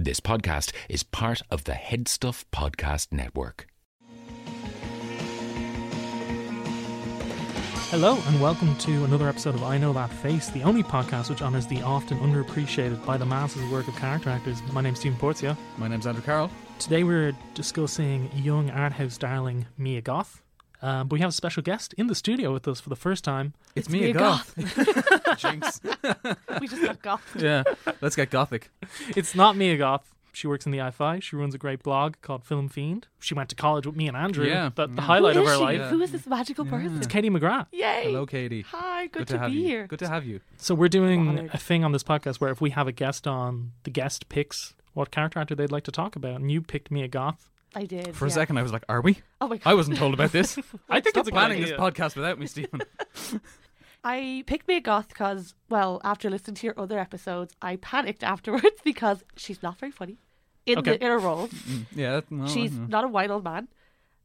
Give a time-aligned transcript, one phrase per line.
[0.00, 3.66] This podcast is part of the Headstuff Podcast Network.
[7.90, 11.42] Hello, and welcome to another episode of I Know That Face, the only podcast which
[11.42, 14.62] honours the often underappreciated by the masses work of character actors.
[14.72, 15.56] My name's Stephen Porzio.
[15.78, 16.48] My name's Andrew Carroll.
[16.78, 20.44] Today we're discussing young art house darling Mia Goth.
[20.80, 23.24] Um, but we have a special guest in the studio with us for the first
[23.24, 23.54] time.
[23.74, 24.54] It's, It's me, a goth.
[25.38, 25.80] Jinx.
[26.60, 27.36] we just got goth.
[27.36, 27.64] yeah,
[28.00, 28.70] let's get gothic.
[29.16, 30.14] It's not me, a Goth.
[30.32, 31.20] She works in the IFI.
[31.20, 33.08] She runs a great blog called Film Fiend.
[33.18, 34.46] She went to college with me and Andrew.
[34.46, 35.00] Yeah, The, the yeah.
[35.02, 35.60] highlight of her she?
[35.60, 35.78] life.
[35.80, 35.88] Yeah.
[35.88, 36.70] Who is this magical Yeah.
[36.70, 36.96] person?
[36.98, 37.66] It's Katie McGrath.
[37.72, 38.02] Yay!
[38.04, 38.60] Hello, Katie.
[38.68, 39.62] Hi, good, Good to, to have be you.
[39.66, 39.86] here.
[39.88, 40.40] Good to have you.
[40.58, 41.50] So we're doing Honored.
[41.54, 44.74] a thing on this podcast where if we have a guest on, the guest picks
[44.94, 46.36] what character actor they'd like to talk about.
[46.40, 47.48] And you picked Mia Goth.
[47.74, 48.14] I did.
[48.16, 48.34] For a yeah.
[48.34, 49.70] second, I was like, "Are we?" Oh my god.
[49.70, 50.58] I wasn't told about this.
[50.88, 51.76] I think Stop it's planning idea.
[51.76, 52.80] this podcast without me, Stephen.
[54.04, 58.80] I picked Mia Goth because, well, after listening to your other episodes, I panicked afterwards
[58.84, 60.18] because she's not very funny
[60.66, 60.92] in Okay.
[60.96, 61.48] the in her role.
[61.48, 62.86] Mm, yeah, that- well, she's yeah.
[62.88, 63.68] not a white old man,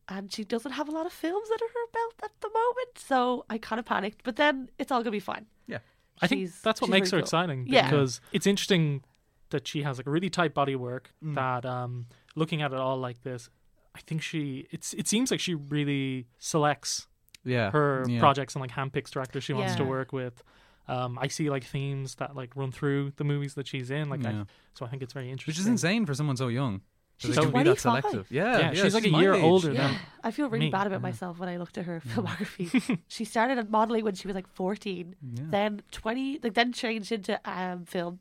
[0.08, 2.98] and she doesn't have a lot of films under her belt at the moment.
[2.98, 5.48] So I kind of panicked, but then it's all gonna be fine.
[5.68, 5.80] Yeah.
[6.22, 7.24] I think that's what she's makes her cool.
[7.24, 7.90] exciting Yeah.
[7.90, 9.04] because it's interesting
[9.50, 11.36] that she has like a really tight body work Mm.
[11.36, 12.06] that um
[12.36, 13.50] looking at it all like this
[13.96, 17.08] I think she it's it seems like she really selects
[17.44, 17.72] yeah.
[17.72, 18.20] her yeah.
[18.20, 20.44] projects and like handpicks directors she wants to work with
[20.88, 24.26] um I see like themes that like run through the movies that she's in like
[24.26, 24.44] I, Yeah.
[24.74, 26.82] so I think it's very interesting Which is insane for someone so young.
[27.22, 27.80] that She's they can be that 25.
[27.80, 28.32] selective.
[28.32, 29.44] Yeah, yeah, she's like a year age.
[29.44, 30.72] older Yeah, than I feel really me.
[30.72, 33.00] bad about myself when I looked at her filmography.
[33.08, 35.44] she started at modeling when she was like 14, Yeah.
[35.50, 38.20] then 20, like then changed into um, film,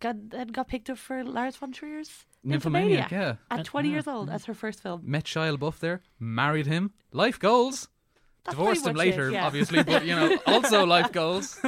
[0.00, 3.54] got, then got picked up for Lars von Trier's Nymphomaniac, Nymphomaniac yeah.
[3.54, 5.02] at Uh, 20 yeah, years old as her first film.
[5.04, 7.88] Met Shia LaBeouf there, married him, life goals.
[8.44, 9.46] That's Divorced pretty him much it, later, yeah.
[9.46, 11.60] obviously, but you know, also life goals.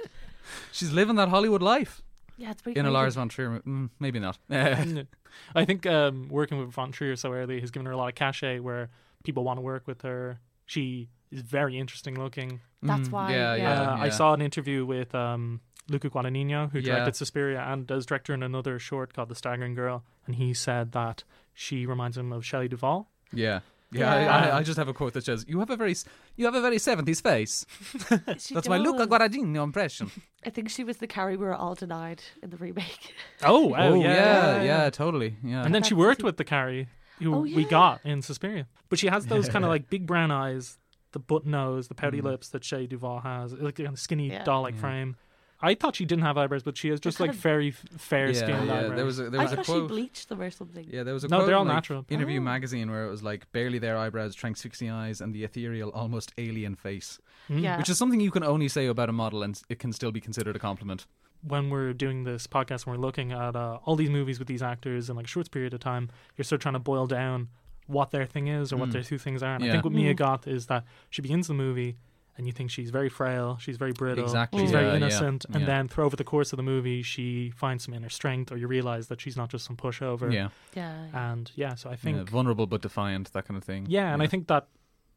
[0.72, 2.02] She's living that Hollywood life
[2.36, 2.94] Yeah, it's pretty in a crazy.
[2.94, 3.50] Lars von Trier.
[3.50, 4.38] mo- Mm, maybe not.
[4.50, 8.14] I think um, working with Von Trier so early has given her a lot of
[8.14, 8.90] cachet where
[9.24, 10.40] people want to work with her.
[10.66, 12.60] She is very interesting looking.
[12.82, 13.32] That's Mm, why.
[13.32, 14.10] yeah, Yeah, uh, I yeah.
[14.10, 16.94] saw an interview with um, Luca Guadagnino, who Yeah.
[16.94, 20.92] directed Suspiria and does director in another short called The Staggering Girl, and he said
[20.92, 23.10] that she reminds him of Shelley Duvall.
[23.32, 23.60] Yeah.
[23.92, 24.36] Yeah, Yeah.
[24.36, 25.96] I, I, I just have a quote that says, "You have a very,
[26.36, 27.66] you have a very seventies face."
[28.38, 29.04] She That's my Luca.
[29.06, 30.12] Guadagnino impression.
[30.46, 33.14] I think she was the Carrie we were all denied in the remake.
[33.42, 35.36] Oh, wow, oh yeah, yeah, yeah, totally.
[35.42, 36.86] Yeah, And then she worked with the Carrie,
[37.20, 38.68] who Oh, we got in Suspiria.
[38.90, 40.78] But she has those kind of like big brown eyes,
[41.10, 42.24] the butt nose, the pouty Mm.
[42.30, 44.44] lips that Shelley Duvall has, like a skinny Yeah.
[44.44, 44.80] doll-like Yeah.
[44.80, 45.16] frame.
[45.62, 48.28] I thought she didn't have eyebrows, but she has just kind like of- very fair
[48.28, 48.78] yeah, skinned yeah.
[48.78, 48.96] eyebrows.
[48.96, 50.86] There was a, there was a thought she bleached them or something.
[50.90, 52.06] Yeah, there was a No, quote they're all in, like, natural.
[52.08, 52.42] Interview Oh.
[52.44, 56.74] magazine where it was like barely there eyebrows, transfixing eyes, and the ethereal, almost alien
[56.76, 57.18] face,
[57.50, 57.62] Mm.
[57.62, 57.76] Yeah.
[57.78, 60.20] which is something you can only say about a model, and it can still be
[60.20, 61.06] considered a compliment.
[61.42, 64.62] when we're doing this podcast and we're looking at uh, all these movies with these
[64.62, 67.48] actors in like a short period of time, you're sort of trying to boil down
[67.86, 68.92] what their thing is or what Mm.
[68.92, 69.54] their two things are.
[69.54, 70.18] And I think what Mia Mm.
[70.18, 71.96] Goth is that she begins the movie
[72.40, 75.44] and you think she's very frail, she's very brittle, Exactly, she's yeah, very yeah, innocent,
[75.52, 75.66] and yeah.
[75.66, 78.66] then through over the course of the movie, she finds some inner strength, or you
[78.66, 80.32] realize that she's not just some pushover.
[80.32, 81.04] Yeah, Yeah.
[81.12, 81.30] yeah.
[81.32, 83.86] And yeah, so I yeah, think vulnerable but defiant, that kind of thing.
[83.90, 84.68] yeah, and I think that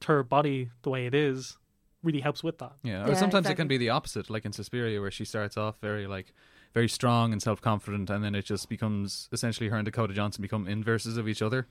[0.06, 1.58] her body, the way it is,
[2.04, 2.74] really helps with that.
[2.84, 5.56] Yeah, or Yeah, sometimes it can be the opposite, like in Suspiria, where she starts
[5.56, 6.34] off very like
[6.74, 10.42] very strong and self confident, and then it just becomes essentially her and Dakota Johnson
[10.42, 11.68] become inverses of each other.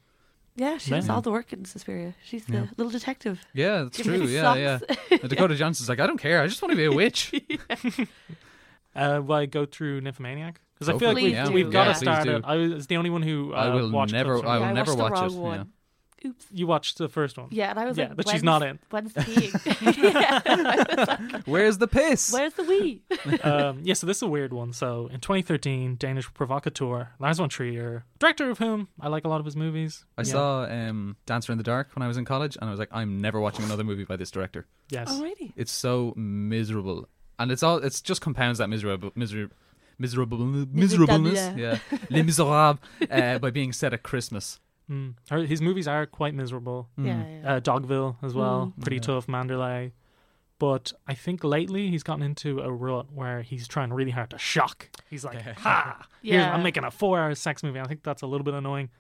[0.54, 0.96] Yeah, she Yeah.
[0.98, 2.14] does all the work in Suspiria.
[2.24, 2.66] She's the Yeah.
[2.76, 3.40] little detective.
[3.54, 4.26] Yeah, that's Give true.
[4.26, 4.78] the Yeah, yeah.
[4.78, 4.96] socks.
[5.10, 6.42] And Dakota Johnson's like, I don't care.
[6.42, 7.32] I just want to be a witch.
[8.94, 10.60] Uh, will I go through Nymphomaniac?
[10.74, 11.26] Because I Go feel for like it.
[11.28, 11.54] we've, Please do.
[11.54, 12.36] we've got Yeah, to please start do.
[12.36, 12.42] it.
[12.44, 14.34] I was the only one who uh, I will watched never.
[14.34, 14.58] clips from I it.
[14.58, 15.34] will Yeah, I never watched the watch it.
[15.34, 15.72] wrong one.
[16.24, 16.46] Oops.
[16.52, 17.48] You watched the first one.
[17.50, 18.78] Yeah, and I was Yeah, like, that she's not in.
[18.90, 19.52] When's peeing?
[20.12, 20.40] yeah.
[21.32, 22.32] Like, Where's the piss?
[22.32, 23.02] Where's the wee?
[23.42, 24.72] um, yeah, so this is a weird one.
[24.72, 29.40] So in 2013, Danish provocateur Lars von Trier, director of whom I like a lot
[29.40, 30.04] of his movies.
[30.16, 30.32] I Yeah.
[30.32, 32.90] saw um, Dancer in the Dark when I was in college, and I was like,
[32.92, 34.66] I'm never watching another movie by this director.
[34.90, 35.10] Yes.
[35.10, 35.52] Alrighty.
[35.56, 37.08] It's so miserable,
[37.38, 37.78] and it's all.
[37.78, 39.48] It's just compounds that miserable, misery,
[39.98, 41.56] miserable, miserableness.
[41.56, 41.78] Yeah,
[42.10, 42.78] Les Miserables,
[43.10, 44.60] uh, by being set at Christmas.
[44.92, 45.46] Mm.
[45.48, 46.88] His movies are quite miserable.
[46.98, 47.06] Mm.
[47.06, 47.54] Yeah, yeah.
[47.56, 48.82] Uh, Dogville as well, Mm.
[48.82, 49.00] pretty Yeah.
[49.02, 49.26] tough.
[49.26, 49.92] Manderley.
[50.58, 54.38] But I think lately he's gotten into a rut where he's trying really hard to
[54.38, 54.90] shock.
[55.10, 56.06] He's like, ha!
[56.22, 56.54] Here's, Yeah.
[56.54, 57.80] I'm making a four hour sex movie.
[57.80, 58.90] I think that's a little bit annoying.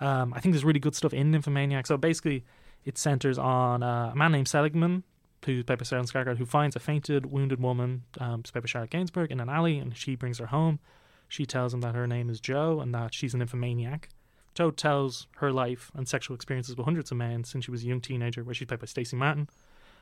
[0.00, 1.86] Um, I think there's really good stuff in Nymphomaniac.
[1.86, 2.44] So basically,
[2.84, 5.04] it centers on uh, a man named Seligman,
[5.44, 8.90] who's played by Stellan Skarsgård, who finds a fainted, wounded woman, um, played by Charlotte
[8.90, 10.80] Gainsbourg, in an alley, and she brings her home.
[11.28, 14.08] She tells him that her name is Joe and that she's an nymphomaniac.
[14.56, 17.86] Joe tells her life and sexual experiences with hundreds of men since she was a
[17.86, 19.48] young teenager, where she's played by Stacey Martin.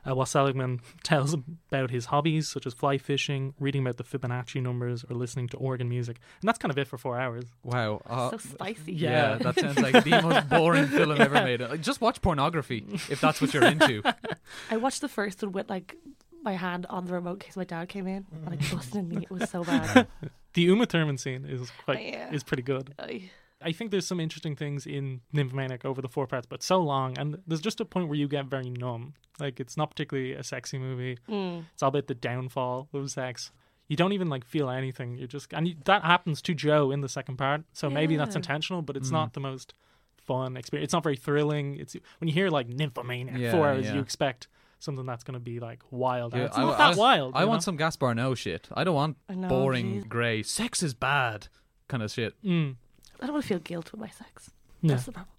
[0.07, 4.63] uh, while Seligman tells about his hobbies such as fly fishing, reading about the Fibonacci
[4.63, 7.45] numbers, or listening to organ music, and that's kind of it for four hours.
[7.63, 8.03] Wow.
[8.07, 8.93] Uh, so spicy.
[8.93, 9.11] yeah.
[9.11, 9.39] yeah.
[9.39, 11.61] that sounds like the most boring film ever made.
[11.63, 14.03] Like, Just watch pornography if that's what you're into.
[14.71, 15.97] I watched the first one with like
[16.43, 19.23] my hand on the remote in case my dad came in and like busting me.
[19.23, 20.07] It was so bad.
[20.53, 22.31] The Uma Thurman scene is quite Yeah.
[22.31, 22.93] is pretty good.
[22.99, 23.31] I-
[23.65, 27.19] I think there's some interesting things in Nymphomaniac over the four parts, but so long,
[27.19, 29.15] and there's just a point where you get very numb.
[29.41, 31.19] Like it's not particularly a sexy movie.
[31.29, 31.65] Mm.
[31.73, 33.51] It's all about the downfall of sex.
[33.89, 35.17] You don't even like feel anything.
[35.19, 37.63] You're just and you, that happens to Joe in the second part.
[37.73, 39.13] So maybe that's intentional, but it's Mm.
[39.13, 39.75] not the most
[40.17, 40.85] fun experience.
[40.87, 41.77] It's not very thrilling.
[41.77, 43.95] It's when you hear like Nymphomaniac Yeah, four hours, yeah.
[43.95, 46.33] you expect something that's going to be like wild.
[46.33, 47.35] And Yeah, it's I- not I- that wild.
[47.35, 47.65] I you want know?
[47.65, 48.69] some Gaspar Noé shit.
[48.75, 50.09] I don't want I know, boring, jeez.
[50.09, 51.49] grey, sex is bad
[51.89, 52.41] kind of shit.
[52.43, 52.77] Mm.
[53.25, 54.51] I don't want to feel guilt with my sex.
[54.83, 54.91] Yeah.
[54.91, 55.31] That's the problem.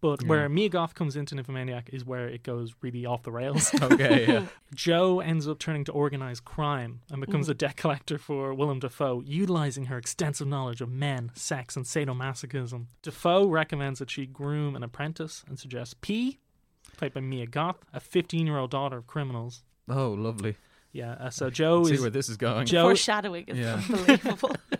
[0.00, 0.28] But Yeah.
[0.28, 3.74] where Mia Goth comes into Nymphomaniac is where it goes really off the rails.
[3.82, 4.46] Okay, yeah.
[4.74, 9.22] Joe ends up turning to organized crime and becomes a debt collector for Willem Dafoe,
[9.26, 12.86] utilizing her extensive knowledge of men, sex, and sadomasochism.
[13.02, 16.38] Dafoe recommends that she groom an apprentice and suggests P,
[16.96, 19.62] played by Mia Goth, a 15 year old daughter of criminals.
[19.88, 20.56] Oh, lovely.
[20.92, 22.64] Yeah, uh, so Joe See is where this is going.
[22.66, 23.74] Joe- Foreshadowing is Yeah.
[23.88, 24.56] unbelievable.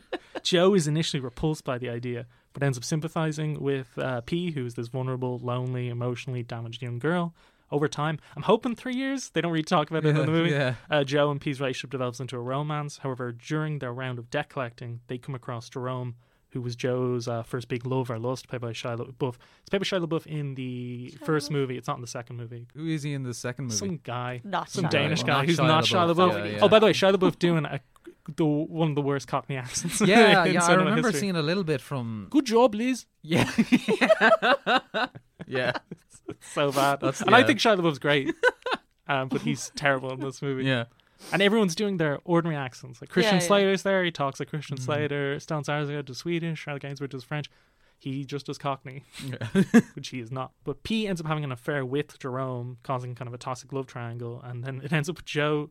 [0.46, 4.64] Joe is initially repulsed by the idea, but ends up sympathizing with uh, P, who
[4.64, 7.34] is this vulnerable, lonely, emotionally damaged young girl.
[7.72, 9.30] Over time, I'm hoping three years.
[9.30, 10.50] They don't really talk about it in the movie.
[10.50, 10.74] yeah.
[10.88, 12.98] Uh, Joe and P's relationship develops into a romance.
[12.98, 16.14] However, during their round of debt collecting, they come across Jerome,
[16.50, 19.34] who was Joe's uh, first big love or lust, played by Shia LaBeouf.
[19.62, 21.76] It's played by Shia LaBeouf in the first movie.
[21.76, 22.68] It's not in the second movie.
[22.76, 23.76] Who is he in the second movie?
[23.78, 25.26] Some guy, Not some Shia Danish LaBeouf.
[25.26, 26.44] guy Not who's Shia not Shia LaBeouf, LaBeouf.
[26.46, 26.58] yeah, yeah.
[26.62, 27.80] Oh, by the way, Shia LaBeouf doing a,
[28.34, 30.00] the one of the worst Cockney accents.
[30.00, 30.64] yeah, in yeah.
[30.64, 31.20] I remember history.
[31.20, 32.26] seeing a little bit from.
[32.30, 33.06] Good job, Liz.
[33.22, 33.50] Yeah.
[34.00, 35.06] yeah.
[35.46, 35.72] yeah.
[36.40, 37.00] So bad.
[37.00, 37.46] That's- and I yeah.
[37.46, 38.34] think Shia LaBeouf's great,
[39.08, 40.64] um, but he's terrible in this movie.
[40.64, 40.84] Yeah.
[41.32, 43.00] And everyone's doing their ordinary accents.
[43.00, 43.46] Like Christian Yeah, yeah.
[43.46, 44.82] Slater's there, he talks like Christian Mhm.
[44.82, 45.36] Slater.
[45.36, 46.58] Stellan Skarsgård does Swedish.
[46.58, 47.50] Charlotte Gainsbourg does French.
[47.98, 49.46] He just does Cockney, Yeah.
[49.94, 50.52] which he is not.
[50.64, 53.86] But P ends up having an affair with Jerome, causing kind of a toxic love
[53.86, 54.42] triangle.
[54.44, 55.70] And then it ends up with Joe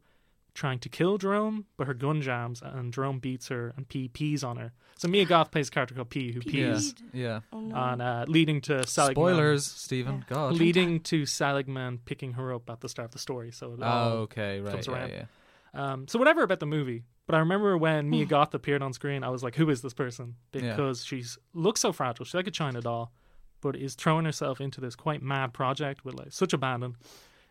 [0.55, 4.43] trying to kill Jerome, but her gun jams, and Jerome beats her, and P pees
[4.43, 4.71] on her.
[4.97, 6.49] So Mia Goth plays a character called P, who P.
[6.51, 7.41] pees Yeah.
[7.53, 7.75] Oh no.
[7.75, 9.15] on, uh, leading to Seligman.
[9.15, 10.15] Spoilers, Stephen.
[10.29, 10.35] Yeah.
[10.35, 10.53] God.
[10.53, 13.51] Leading to Seligman picking her up at the start of the story.
[13.51, 14.71] So it all Oh, okay, right.
[14.71, 15.09] comes Yeah, around.
[15.11, 15.25] yeah.
[15.73, 19.23] Um, so whatever about the movie, but I remember when Mia Goth appeared on screen,
[19.25, 20.61] I was like, "Who is this person?" Yeah.
[20.71, 22.23] Because she's looks so fragile.
[22.23, 23.11] She's like a China doll,
[23.59, 26.95] but is throwing herself into this quite mad project with like such abandon.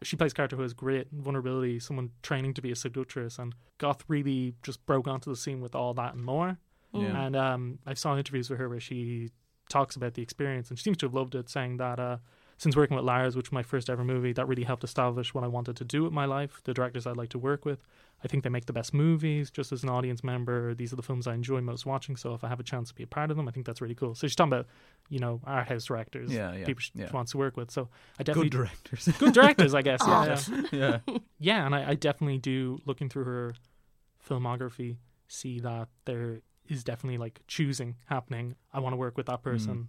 [0.02, 3.54] She plays a character who has grit, vulnerability, someone training to be a seductress, and
[3.78, 6.58] Goth really just broke onto the scene with all that and more.
[6.92, 7.24] Yeah.
[7.24, 9.30] And um, I saw interviews with her where she
[9.68, 12.18] talks about the experience, and she seems to have loved it, saying that uh,
[12.64, 15.44] since working with Lars, which was my first ever movie, that really helped establish what
[15.44, 17.86] I wanted to do with my life, the directors I'd like to work with.
[18.24, 19.50] I think they make the best movies.
[19.50, 22.16] Just as an audience member, these are the films I enjoy most watching.
[22.16, 23.82] So if I have a chance to be a part of them, I think that's
[23.82, 24.14] really cool.
[24.14, 24.66] So she's talking about,
[25.10, 27.12] you know, art house directors, Yeah, yeah, people she yeah.
[27.12, 27.70] wants to work with.
[27.70, 29.08] So I definitely Good directors.
[29.18, 30.00] good directors, I guess.
[30.08, 30.38] Yeah,
[30.72, 30.98] yeah.
[31.06, 31.18] yeah.
[31.38, 33.54] Yeah, and I, I definitely do looking through her
[34.26, 34.96] filmography
[35.28, 38.54] see that there is definitely like choosing happening.
[38.72, 39.50] I want to work with that mm.
[39.50, 39.88] person.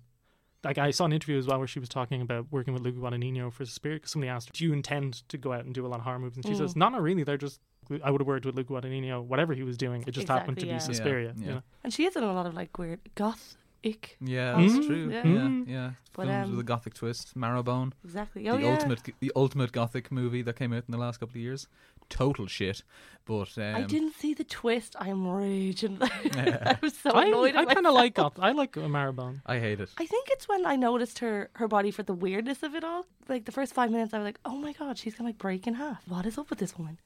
[0.65, 2.97] Like I saw an interview as well where she was talking about working with Luca
[2.99, 5.85] Guadagnino for Suspiria because somebody asked, her, "Do you intend to go out and do
[5.85, 6.57] a lot of horror movies?" And she Mm.
[6.57, 7.23] says, "No, not really.
[7.23, 7.61] They're just
[8.03, 10.03] I would have worked with Luca Guadagnino, whatever he was doing.
[10.07, 10.77] It just happened to Exactly, be yeah.
[10.79, 11.33] Suspiria.
[11.37, 11.61] Yeah, you know?
[11.83, 14.17] and she is in a lot of like weird goth ick.
[14.19, 15.09] Yeah, that's true.
[15.11, 15.17] Yeah.
[15.27, 15.67] Yeah, Mhm.
[15.69, 15.91] yeah.
[16.13, 17.35] But, Films um, with a gothic twist.
[17.37, 18.47] Marrowbone, Exactly.
[18.49, 18.73] Oh the yeah.
[18.73, 21.67] ultimate, the ultimate gothic movie that came out in the last couple of years.
[22.07, 22.83] Total shit,
[23.25, 24.95] but um, I didn't see the twist.
[24.99, 25.97] I'm raging.
[26.01, 27.55] I was so annoyed.
[27.55, 28.37] at I kind of like Goth.
[28.39, 29.41] I like Marrowbone.
[29.45, 29.89] I hate it.
[29.97, 33.05] I think it's when I noticed her her body for the weirdness of it all.
[33.27, 35.65] Like the first five minutes, I was like, "Oh my god, she's gonna like break
[35.67, 36.07] in half.
[36.07, 36.99] What is up with this woman?"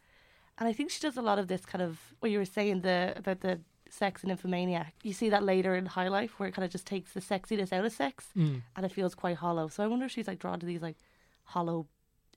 [0.57, 2.81] And I think she does a lot of this kind of what you were saying
[2.81, 4.93] the about the sex and Nymphomaniac.
[5.03, 7.71] You see that later in High Life, where it kind of just takes the sexiness
[7.73, 8.61] out of sex, Mm.
[8.75, 9.67] and it feels quite hollow.
[9.67, 10.97] So I wonder if she's like drawn to these like
[11.43, 11.87] hollow,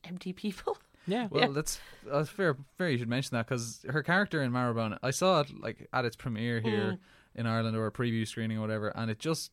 [0.05, 0.77] empty people.
[1.05, 1.27] Yeah.
[1.33, 2.57] Well, that's that's fair.
[2.79, 6.05] Fair you should mention that because her character in Marrowbone, I saw it like at
[6.05, 6.99] its premiere here Mm.
[7.41, 9.51] in Ireland or a preview screening or whatever, and it just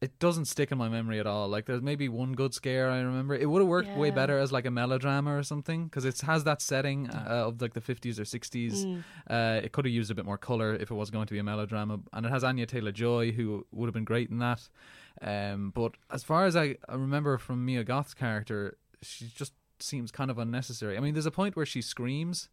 [0.00, 1.46] it doesn't stick in my memory at all.
[1.48, 3.34] Like there's maybe one good scare I remember.
[3.34, 6.44] It would have worked way better as like a melodrama or something because it has
[6.44, 8.86] that setting uh, of like the 50s or 60s.
[8.86, 9.04] Mm.
[9.28, 11.38] Uh, it could have used a bit more color if it was going to be
[11.38, 14.68] a melodrama, and it has Anya Taylor Joy who would have been great in that.
[15.20, 20.10] Um, but as far as I, I remember from Mia Goth's character, she just seems
[20.10, 20.96] kind of unnecessary.
[20.96, 22.48] I mean, there's a point where she screams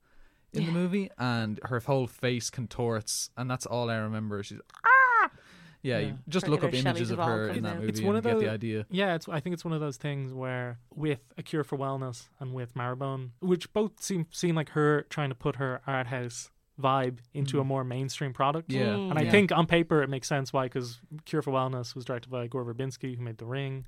[0.53, 4.41] in the movie, and her whole face contorts, and that's all I remember.
[4.43, 4.96] She's ah,
[5.87, 6.07] Yeah, Yeah.
[6.07, 7.75] you just look up her Shelley images of Duvall her comes in that out.
[7.79, 8.85] movie It's one and of get the the- idea.
[8.89, 9.27] Yeah, it's.
[9.29, 12.73] I think it's one of those things where, with A Cure for Wellness and with
[12.75, 17.59] Marrowbone, which both seem seem like her trying to put her art house vibe into
[17.59, 18.69] a more mainstream product.
[18.69, 18.75] Mm.
[18.75, 19.09] Yeah, Mm.
[19.11, 19.31] And I yeah.
[19.31, 22.65] think on paper it makes sense why, because Cure for Wellness was directed by Gore
[22.65, 23.85] Verbinski, who made The Ring.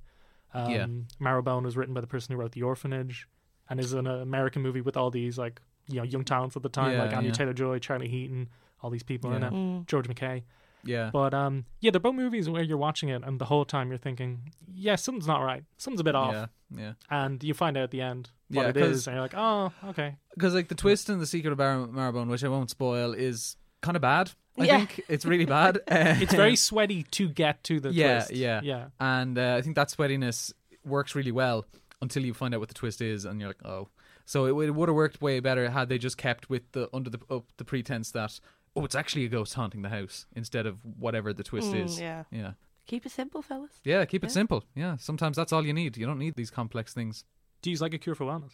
[0.56, 0.88] Um, Yeah.
[1.22, 3.27] Marrowbone was written by the person who wrote The Orphanage,
[3.70, 6.70] and is an American movie with all these like you know young talents at the
[6.70, 7.34] time, Yeah, like Anya yeah.
[7.34, 8.50] Taylor Joy, Charlie Heaton,
[8.82, 9.48] all these people in Yeah.
[9.50, 9.86] it, Mm.
[9.86, 10.44] George McKay.
[10.83, 13.89] Yeah, But um, yeah, they're both movies where you're watching it, and the whole time
[13.89, 16.45] you're thinking, yeah, something's not right, something's a bit off, yeah,
[16.77, 16.93] yeah.
[17.09, 19.33] and you find out at the end what Yeah, it 'cause- is, and you're like,
[19.36, 22.69] oh, okay, Because like the twist in the Secret of Bar- Marrowbone, which I won't
[22.69, 24.31] spoil, is kind of bad.
[24.57, 24.77] I Yeah.
[24.86, 25.79] think it's really bad.
[25.88, 28.31] it's very sweaty to get to the Yeah, twist.
[28.33, 28.59] yeah.
[28.63, 28.88] yeah.
[29.00, 30.51] and uh, I think that sweatiness
[30.83, 31.65] works really well
[32.01, 33.88] until you find out what the twist is, and you're like, oh.
[34.25, 37.09] So it, it would have worked way better had they just kept with the under
[37.09, 38.39] the up the pretense that
[38.79, 42.00] oh, it's actually a ghost haunting the house instead of whatever the twist Mm, is.
[42.00, 42.24] yeah.
[42.31, 42.51] yeah,
[42.88, 43.71] Keep it simple, fellas.
[43.83, 44.05] yeah.
[44.05, 44.33] Keep it Yeah.
[44.33, 44.63] simple.
[44.75, 45.98] Yeah, sometimes that's all you need.
[45.98, 47.24] You don't need these complex things.
[47.62, 48.53] Do you like a cure for wellness?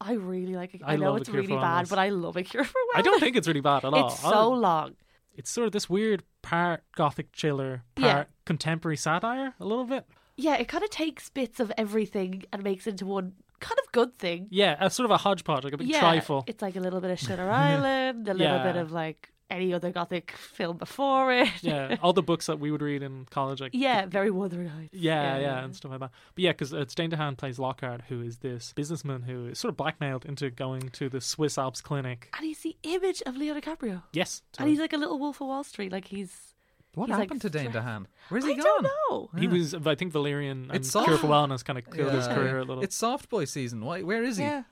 [0.00, 0.82] I really like it.
[0.84, 1.90] I I, know love A it's Cure really for bad, Wellness.
[1.90, 2.98] but I love a cure for wellness.
[2.98, 4.06] I don't think it's really bad at all.
[4.08, 4.96] it's so I'll- long.
[5.34, 8.12] it's sort of this weird part gothic chiller, Yeah.
[8.14, 10.06] part contemporary satire, a little bit.
[10.36, 13.90] Yeah, it kind of takes bits of everything and makes it into one kind of
[13.92, 14.48] good thing.
[14.50, 16.44] Yeah, a sort of a hodgepodge, like a big yeah, trifle.
[16.46, 19.90] it's like a little bit of Shutter Island, a little bit of like any other
[19.90, 21.48] gothic film before it.
[21.62, 24.94] yeah, all the books that we would read in college, like yeah, very Wuthering Heights.
[24.94, 26.10] Yeah, yeah, and stuff like that.
[26.34, 29.70] But yeah, because uh, Dane DeHaan plays Lockhart, who is this businessman who is sort
[29.70, 32.28] of blackmailed into going to the Swiss Alps clinic.
[32.36, 34.02] And he's the image of Leo DiCaprio.
[34.12, 35.92] Yes, And he's like a little wolf of Wall Street.
[35.92, 36.54] Like he's.
[36.96, 38.06] What He's, like, happened to Dane stra- DeHaan?
[38.30, 38.64] Where's I he gone?
[38.66, 39.30] I don't know.
[39.38, 39.74] he was.
[39.74, 41.20] I think Valerian and It's Cure soft.
[41.20, 42.34] for Wellness kind of killed his Yeah.
[42.34, 42.82] career a little.
[42.82, 43.84] It's soft boy season.
[43.84, 44.00] Why?
[44.02, 44.44] Where is he?
[44.44, 44.62] Yeah.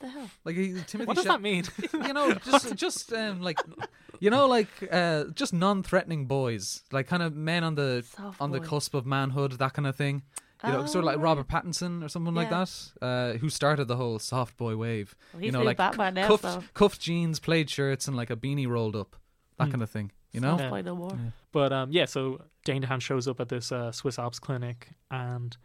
[0.00, 0.30] The hell.
[0.46, 1.04] Like he, Timothy.
[1.04, 1.64] what does Sha- that mean?
[1.92, 3.58] you know, just just um, like
[4.18, 8.50] you know, like uh, just non-threatening boys, like kind of men on the Soft on
[8.50, 8.66] the boy.
[8.66, 10.22] cusp of manhood, that kind of thing.
[10.64, 12.64] You know, sort of like Oh, Robert Pattinson or someone like Yeah.
[12.64, 15.14] that, uh, who started the whole soft boy wave.
[15.34, 18.16] Well, you he's know, the like Batman now, cuffed, so- cuffed jeans, plaid shirts, and
[18.16, 19.16] like a beanie rolled up,
[19.58, 19.70] that Hmm.
[19.72, 20.10] kind of thing.
[20.34, 21.16] You know, Soft boy no more.
[21.52, 25.56] but um, yeah, so Dane DeHaan shows up at this uh, Swiss Alps clinic, and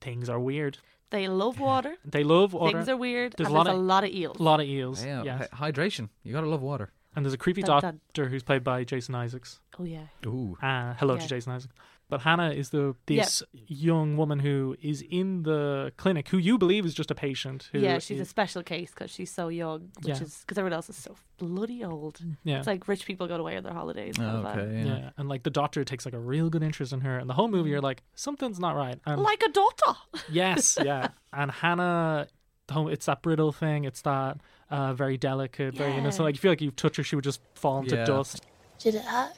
[0.00, 0.78] things are weird.
[1.10, 1.96] They love water.
[2.04, 2.72] They love water.
[2.78, 3.34] Things are weird.
[3.36, 4.36] There's a lot there's of- a lot of eels.
[4.38, 5.04] a lot of eels.
[5.04, 5.48] yeah, yes.
[5.52, 6.08] hy- hydration.
[6.24, 6.92] You gotta love water.
[7.14, 8.00] And there's a creepy Dun, dun.
[8.08, 9.60] doctor who's played by Jason Isaacs.
[9.78, 10.06] Oh yeah.
[10.26, 11.20] Ooh, Uh, hello Yeah.
[11.22, 11.74] to Jason Isaacs.
[12.08, 16.86] But Hannah is the this young woman who is in the clinic, who you believe
[16.86, 17.68] is just a patient.
[17.72, 20.22] Who yeah, she's a special case because she's so young, which Yeah.
[20.22, 22.20] is because everyone else is so bloody old.
[22.44, 22.58] yeah.
[22.58, 24.14] It's like rich people go away on their holidays.
[24.20, 24.84] Oh, okay, yeah.
[24.84, 25.10] yeah.
[25.16, 27.48] and like the doctor takes like a real good interest in her, and the whole
[27.48, 29.00] movie you're like something's not right.
[29.04, 29.98] And Like a daughter.
[30.30, 32.28] yes, yeah, and Hannah,
[32.68, 34.38] the whole- it's that brittle thing, it's that
[34.70, 36.24] uh, very delicate, very innocent.
[36.24, 38.04] Like you feel like you touch her, she would just fall into Yeah.
[38.04, 38.46] dust.
[38.78, 39.32] Did it hurt?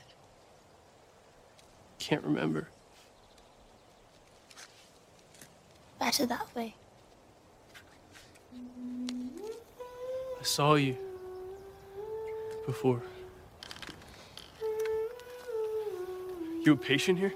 [1.99, 2.69] Can't remember.
[5.99, 6.75] Better that way.
[10.41, 10.97] I saw you
[12.65, 13.03] before.
[16.65, 17.33] You a patient here?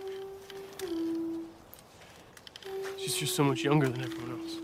[2.99, 4.57] She's just so much younger than everyone else.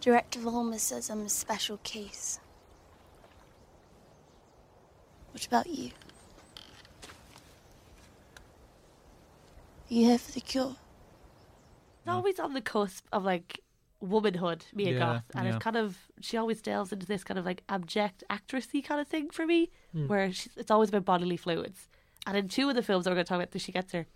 [0.00, 2.38] Director Volmer says I'm a special case.
[5.32, 5.90] What about you?
[9.88, 10.76] You here for the cure?
[12.00, 13.60] It's always on the cusp of like
[14.00, 15.54] womanhood, Mia Yeah, Goth, and yeah.
[15.54, 19.08] it's kind of she always delves into this kind of like abject actressy kind of
[19.08, 20.06] thing for me, Hmm.
[20.08, 21.88] where she's, it's always about bodily fluids.
[22.26, 24.06] And in two of the films that we're going to talk about, she gets her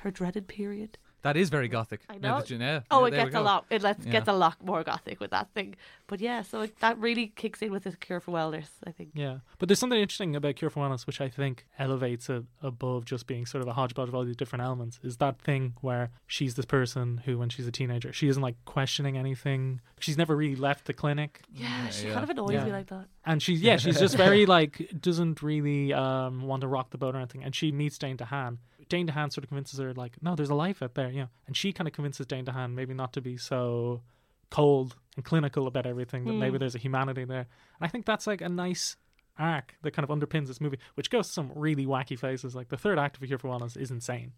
[0.00, 0.98] her dreaded period.
[1.22, 2.00] That is very gothic.
[2.08, 2.38] I know.
[2.38, 3.66] that you- yeah, Oh, yeah, it gets a lot.
[3.70, 4.12] It lets, Yeah.
[4.12, 5.76] gets a lot more gothic with that thing.
[6.06, 8.68] But yeah, so it, that really kicks in with the cure for wellness.
[8.86, 9.10] I think.
[9.14, 13.04] Yeah, but there's something interesting about Cure for Wellness, which I think elevates it above
[13.04, 14.98] just being sort of a hodgepodge of all these different elements.
[15.02, 18.56] Is that thing where she's this person who, when she's a teenager, she isn't like
[18.64, 19.80] questioning anything.
[20.00, 22.14] She's never really left the clinic, Yeah, she yeah.
[22.14, 22.64] kind of annoys Yeah.
[22.64, 23.06] me like that.
[23.24, 27.14] and she's yeah, she's just very like doesn't really um want to rock the boat
[27.14, 27.44] or anything.
[27.44, 28.58] And she meets Dane DeHaan.
[28.90, 31.28] Dane DeHaan sort of convinces her like, no, there's a life out there, you know.
[31.46, 34.02] And she kind of convinces Dane DeHaan maybe not to be so
[34.50, 36.24] cold and clinical about everything.
[36.26, 37.46] That maybe there's a humanity there.
[37.78, 38.96] And I think that's like a nice
[39.38, 42.54] arc that kind of underpins this movie, which goes to some really wacky places.
[42.54, 44.32] Like the third act of A Cure for Wellness is insane.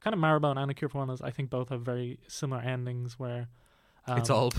[0.00, 3.18] Kind of Marrowbone and A Cure for Wellness, I think both have very similar endings
[3.18, 3.48] where
[4.06, 4.52] um, It's all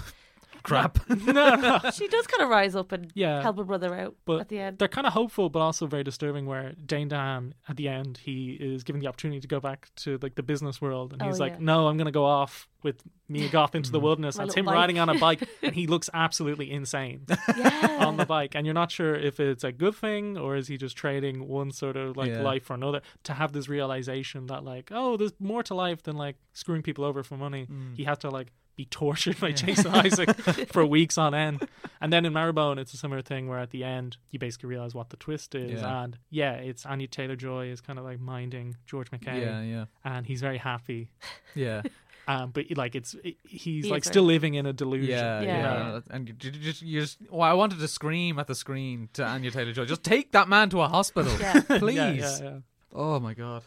[0.63, 0.99] crap.
[1.09, 1.79] no, no.
[1.93, 3.41] She does kind of rise up and Yeah.
[3.41, 4.77] help her brother out But at the end.
[4.79, 6.45] they're kind of hopeful, but also very disturbing.
[6.45, 10.17] Where Dane Dan, at the end, he is given the opportunity to go back to
[10.21, 11.57] like the business world, and Oh, he's like, yeah.
[11.61, 14.55] "No, I'm going to go off with Mia Goth into the wilderness." My and it's
[14.55, 17.25] little him riding on a bike, and he looks absolutely insane
[17.57, 18.05] Yeah.
[18.05, 20.77] on the bike, and you're not sure if it's a good thing or is he
[20.77, 22.41] just trading one sort of like Yeah.
[22.41, 23.01] life for another.
[23.23, 27.03] To have this realization that like, oh, there's more to life than like screwing people
[27.03, 27.67] over for money.
[27.69, 27.95] Mm.
[27.95, 30.33] He has to like be tortured by Jason Isaac
[30.71, 31.67] for weeks on end.
[31.99, 34.93] And then in Marrowbone, it's a similar thing where at the end you basically realize
[34.95, 36.03] what the twist is, Yeah.
[36.03, 39.85] and yeah, it's Anya Taylor Joy is kind of like minding George McKay, yeah, yeah,
[40.05, 41.09] and he's very happy.
[41.55, 41.81] yeah,
[42.29, 45.09] Um, but like it's it, he's He like still very- living in a delusion.
[45.11, 45.91] yeah, Yeah.
[45.93, 45.99] yeah.
[46.09, 49.25] And you, you just, you just, well, I wanted to scream at the screen to
[49.25, 51.61] Anya Taylor Joy, just take that man to a hospital, Yeah.
[51.61, 51.95] please.
[51.95, 52.57] Yeah, yeah, yeah.
[52.93, 53.63] Oh my god.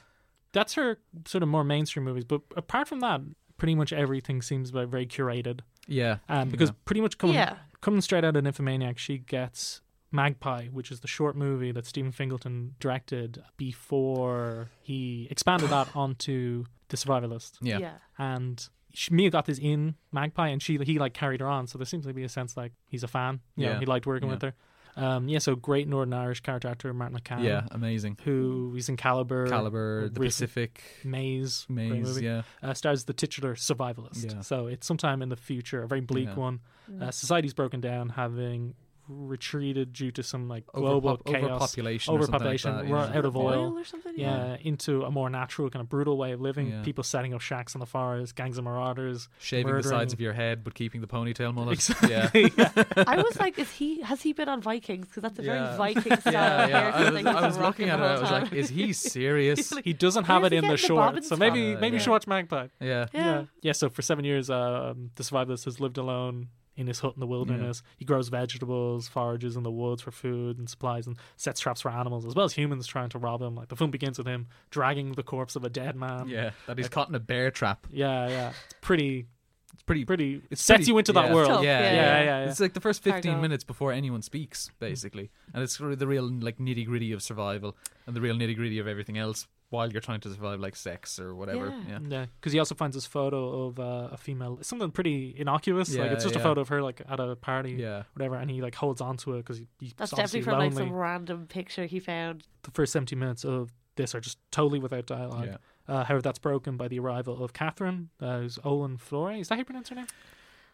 [0.53, 2.25] That's her sort of more mainstream movies.
[2.25, 3.21] But apart from that,
[3.61, 5.61] pretty much everything seems very, very curated.
[5.87, 6.75] Yeah, Um, because Yeah.
[6.87, 7.57] pretty much coming Yeah.
[7.81, 9.81] coming straight out of Nymphomaniac, she gets
[10.13, 16.65] Magpie, which is the short movie that Stephen Fingleton directed before he expanded that onto
[16.89, 17.59] The Survivalist.
[17.61, 17.95] yeah, yeah.
[18.19, 21.67] And she, Mia got this in Magpie, and she he like carried her on.
[21.67, 23.41] So there seems to be a sense like he's a fan.
[23.57, 23.79] You know, Yeah.
[23.81, 24.35] he liked working Yeah.
[24.35, 24.55] with her.
[24.97, 28.17] Um, yeah, so great Northern Irish character actor Martin McCann, yeah, amazing.
[28.25, 33.55] who he's in Caliber, Caliber, the recent- Pacific Maze, Maze, yeah, uh, stars the titular
[33.55, 34.35] survivalist.
[34.35, 34.41] Yeah.
[34.41, 36.35] So it's sometime in the future, a very bleak Yeah.
[36.35, 36.61] one.
[36.91, 37.03] Mm.
[37.03, 38.75] Uh, society's broken down, having
[39.11, 43.13] retreated due to some like Overpop- global chaos, overpopulation, or something like overpopulation, that, run
[43.13, 43.19] yeah.
[43.19, 43.79] out of oil.
[43.79, 44.15] or something.
[44.17, 46.69] Yeah, into a more natural, kind of brutal way of living.
[46.71, 46.83] Yeah.
[46.83, 49.29] People setting up shacks in the forest, gangs of marauders.
[49.41, 51.75] Shaving the sides of your head, but keeping the ponytail mullet.
[51.75, 52.53] Exactly.
[52.61, 52.71] Yeah,
[53.07, 54.01] I was like, is he?
[54.03, 55.07] Has he been on Vikings?
[55.09, 55.77] Because that's a Yeah.
[55.77, 56.91] very Viking style yeah, yeah.
[56.95, 58.03] I was, I was looking at it.
[58.03, 59.73] I was like, is he serious?
[59.85, 62.11] he doesn't have it in the getting the short, so maybe Uh, maybe you should
[62.11, 62.69] watch Magpie.
[62.81, 63.45] yeah, Yeah.
[63.63, 63.73] yeah.
[63.73, 67.27] So for seven years, um, the survivalist has lived alone in his hut in the
[67.27, 67.83] wilderness.
[67.99, 71.91] He grows vegetables, forages in the woods for food and supplies, and sets traps for
[71.91, 73.55] animals as well as humans trying to rob him.
[73.55, 76.29] Like the film begins with him dragging the corpse of a dead man.
[76.29, 76.51] yeah.
[76.67, 77.87] That he's caught in a bear trap.
[77.91, 78.49] yeah, yeah.
[78.65, 79.27] It's pretty,
[79.75, 80.05] It's pretty.
[80.05, 80.43] pretty.
[80.51, 81.35] It sets pretty- you into that yeah.
[81.35, 81.49] world.
[81.49, 82.51] Tough, Yeah, yeah, yeah, yeah, yeah, yeah.
[82.51, 83.41] It's like the first fifteen on.
[83.43, 87.23] minutes before anyone speaks, basically, and it's sort of the real like nitty gritty of
[87.23, 90.77] survival and the real nitty gritty of everything else while you're trying to survive, like
[90.77, 91.69] sex or whatever.
[91.69, 91.83] Yeah.
[91.89, 95.95] Yeah, Yeah, because he also finds this photo of uh, a female, something pretty innocuous.
[95.97, 98.61] like it's just a photo of her like at a party, yeah, whatever, and he
[98.61, 102.01] like holds onto it because he, he's That's definitely from like some random picture he
[102.01, 102.45] found.
[102.63, 105.47] the first 70 minutes of this are just totally without dialogue.
[105.47, 105.57] yeah.
[105.89, 109.41] Uh, however, that's broken by the arrival of Catherine, uh, who's Olwen Fouéré.
[109.41, 110.07] Is that how you pronounce her name?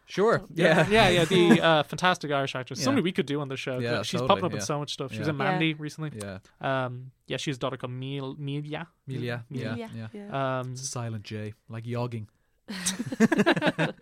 [0.07, 0.41] Sure.
[0.53, 1.25] yeah, Yeah, yeah.
[1.25, 2.79] The uh, fantastic Irish actress.
[2.79, 2.85] Yeah.
[2.85, 3.77] Somebody we could do on the show.
[3.79, 5.11] Yeah, she's totally, popping up in so much stuff.
[5.11, 6.11] She was in Mandy recently.
[6.15, 6.39] yeah.
[6.61, 8.87] Um, yeah, she has a daughter called Mil- Milia.
[9.05, 10.07] Melia, yeah, yeah, yeah.
[10.13, 10.59] yeah.
[10.59, 12.27] Um, silent J, like yogging.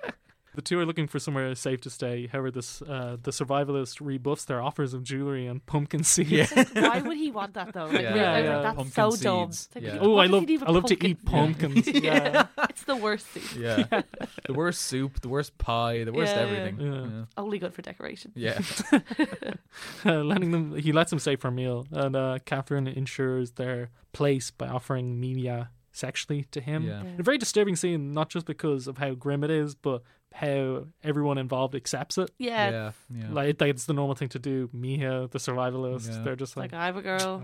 [0.56, 2.28] the two are looking for somewhere safe to stay.
[2.28, 6.52] However, this uh, the survivalist rebuffs their offers of jewelry and pumpkin seeds.
[6.74, 7.86] Why would he want that though?
[7.86, 8.56] Like, Yeah, really, I was yeah.
[8.56, 9.52] like, that's Pumpkin so dumb.
[9.52, 10.00] seeds, It's like, yeah.
[10.02, 11.12] Oh, I love he need I love to pumpkin?
[11.12, 11.88] eat pumpkins.
[12.04, 12.48] yeah.
[12.70, 13.62] it's the worst thing.
[13.62, 14.02] Yeah.
[14.46, 16.48] the worst soup, the worst pie, the worst Yeah, yeah.
[16.58, 16.76] everything.
[16.80, 17.26] Yeah.
[17.38, 18.32] Only good for decoration.
[18.36, 18.60] Yeah.
[20.06, 23.90] uh, letting them he lets them stay for a meal and uh catherine ensures their
[24.14, 27.04] place by offering media sexually to him Yeah.
[27.20, 30.02] a very disturbing scene not just because of how grim it is but
[30.36, 32.70] how everyone involved accepts it Yeah.
[32.70, 32.92] Yeah.
[33.10, 33.32] Yeah.
[33.32, 36.24] like it's the normal thing to do mia the survivalist Yeah.
[36.24, 37.42] they're just like like I have a girl.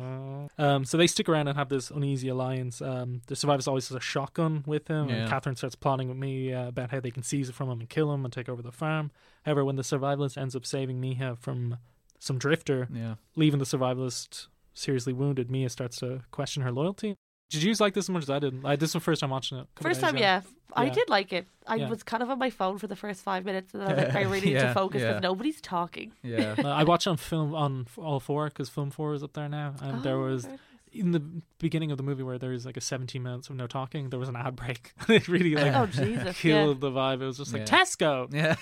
[0.59, 2.81] "Oh." um, so they stick around and have this uneasy alliance.
[2.81, 5.15] Um, the survivalist always has a shotgun with him, Yeah.
[5.15, 7.79] and Catherine starts plotting with me uh, about how they can seize it from him
[7.79, 9.11] and kill him and take over the farm.
[9.45, 11.77] However, when the survivalist ends up saving Mia from
[12.19, 13.15] some drifter, Yeah.
[13.35, 17.15] leaving the survivalist seriously wounded, Mia starts to question her loyalty.
[17.51, 18.63] Did you like this as much as I did?
[18.63, 19.67] Like, this was the first time watching it.
[19.81, 20.23] First time, ago.
[20.23, 20.41] yeah.
[20.73, 20.93] I Yeah.
[20.93, 21.47] did like it.
[21.67, 21.89] I Yeah.
[21.89, 24.03] was kind of on my phone for the first five minutes, and then I was
[24.05, 25.19] like, I really need Yeah, to focus because yeah.
[25.19, 26.13] nobody's talking.
[26.23, 26.55] Yeah.
[26.63, 29.33] Uh, I watched it on film on f- all four because film four is up
[29.33, 30.47] there now, and there Oh, was
[30.93, 31.21] in the
[31.59, 34.09] beginning of the movie where there was like a 17 minutes of no talking.
[34.09, 34.93] There was an ad break.
[35.09, 36.37] it really like Oh Jesus!
[36.39, 37.21] killed the vibe.
[37.21, 37.83] It was just like Yeah.
[37.83, 38.33] Tesco.
[38.33, 38.55] Yeah.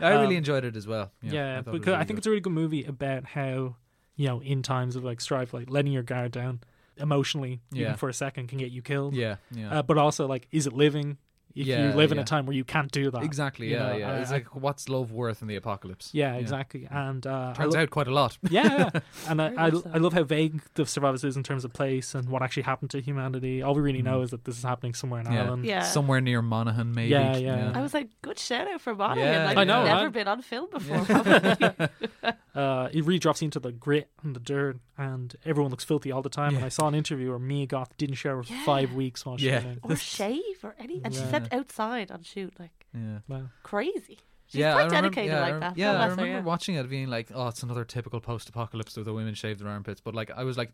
[0.00, 1.10] I really Um, enjoyed it as well.
[1.22, 2.18] Yeah, Yeah, I, thought it was because I really think good.
[2.18, 3.76] it's a really good movie about how
[4.16, 6.60] you know in times of like strife, like letting your guard down
[7.00, 9.14] emotionally, even for a second, can get you killed.
[9.14, 9.78] Yeah, yeah.
[9.78, 11.18] Uh, but also like, is it living?
[11.54, 12.22] If Yeah, you live in yeah.
[12.22, 13.70] a time where you can't do that, exactly.
[13.72, 14.12] Yeah, know, yeah.
[14.12, 16.10] I- it's I- like what's love worth in the apocalypse?
[16.12, 16.86] Yeah, exactly.
[16.90, 18.38] And uh, Turns lo- out quite a lot.
[18.48, 19.00] Yeah, yeah.
[19.28, 19.82] and I, I, so.
[19.92, 22.90] I love how vague the survivors is in terms of place and what actually happened
[22.90, 23.62] to humanity.
[23.62, 24.24] All we really know Mhm.
[24.24, 25.42] is that this is happening somewhere in Yeah.
[25.44, 25.64] Ireland.
[25.64, 25.82] Yeah.
[25.82, 27.10] Somewhere near Monaghan, maybe.
[27.10, 27.72] Yeah, yeah.
[27.74, 29.24] I was like, good shout out for Monaghan.
[29.32, 30.12] Yeah, like, I know, Never right?
[30.12, 31.04] been on film before.
[31.04, 31.88] Probably.
[32.54, 36.22] uh, it really drops into the grit and the dirt, and everyone looks filthy all
[36.22, 36.54] the time.
[36.56, 38.64] And I saw an interview where Mia Goth didn't shower for Yeah.
[38.64, 39.60] five weeks while she Yeah.
[39.60, 39.78] shooting.
[39.82, 41.00] Or shave or any.
[41.04, 41.30] And she Yeah.
[41.40, 42.54] Slept outside on shoot.
[42.58, 43.18] Like, Yeah.
[43.28, 43.42] Wow.
[43.62, 44.18] crazy.
[44.46, 45.78] She's yeah, quite I remember, dedicated yeah, like rem- that.
[45.78, 46.40] Yeah, I bless her, yeah.
[46.40, 50.00] watching it being like, oh, it's another typical post-apocalypse where the women shave their armpits.
[50.00, 50.72] But like, I was like,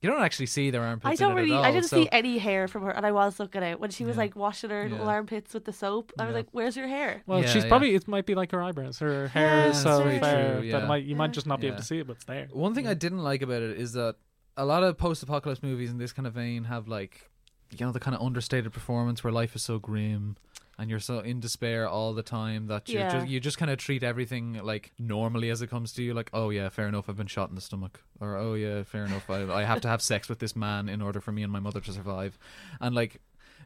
[0.00, 1.08] you don't actually see their armpits.
[1.08, 1.52] I in don't it really.
[1.52, 3.78] At all, I didn't so- see any hair from her, and I was looking out
[3.78, 4.22] when she was Yeah.
[4.22, 5.00] like washing her Yeah.
[5.02, 6.12] armpits with the soap.
[6.18, 6.36] I was Yeah.
[6.36, 7.68] like, "Where's your hair?" Well, Yeah, she's yeah.
[7.68, 8.98] probably it might be like her eyebrows.
[9.00, 10.86] Her hair Yeah, is so very fair true, that yeah.
[10.86, 12.48] might you might just not be able to see it, but it's there.
[12.52, 14.16] One thing I didn't like about it is that
[14.56, 17.30] a lot of post-apocalypse movies in this kind of vein have like,
[17.70, 20.36] you know, the kind of understated performance where life is so grim
[20.78, 23.10] and you're so in despair all the time that you Yeah.
[23.12, 26.14] just you just kind of treat everything like normally as it comes to you.
[26.14, 29.04] Like, oh yeah, fair enough, I've been shot in the stomach, or oh yeah, fair
[29.04, 31.52] enough, I I have to have sex with this man in order for me and
[31.52, 32.38] my mother to survive,
[32.80, 33.20] and like,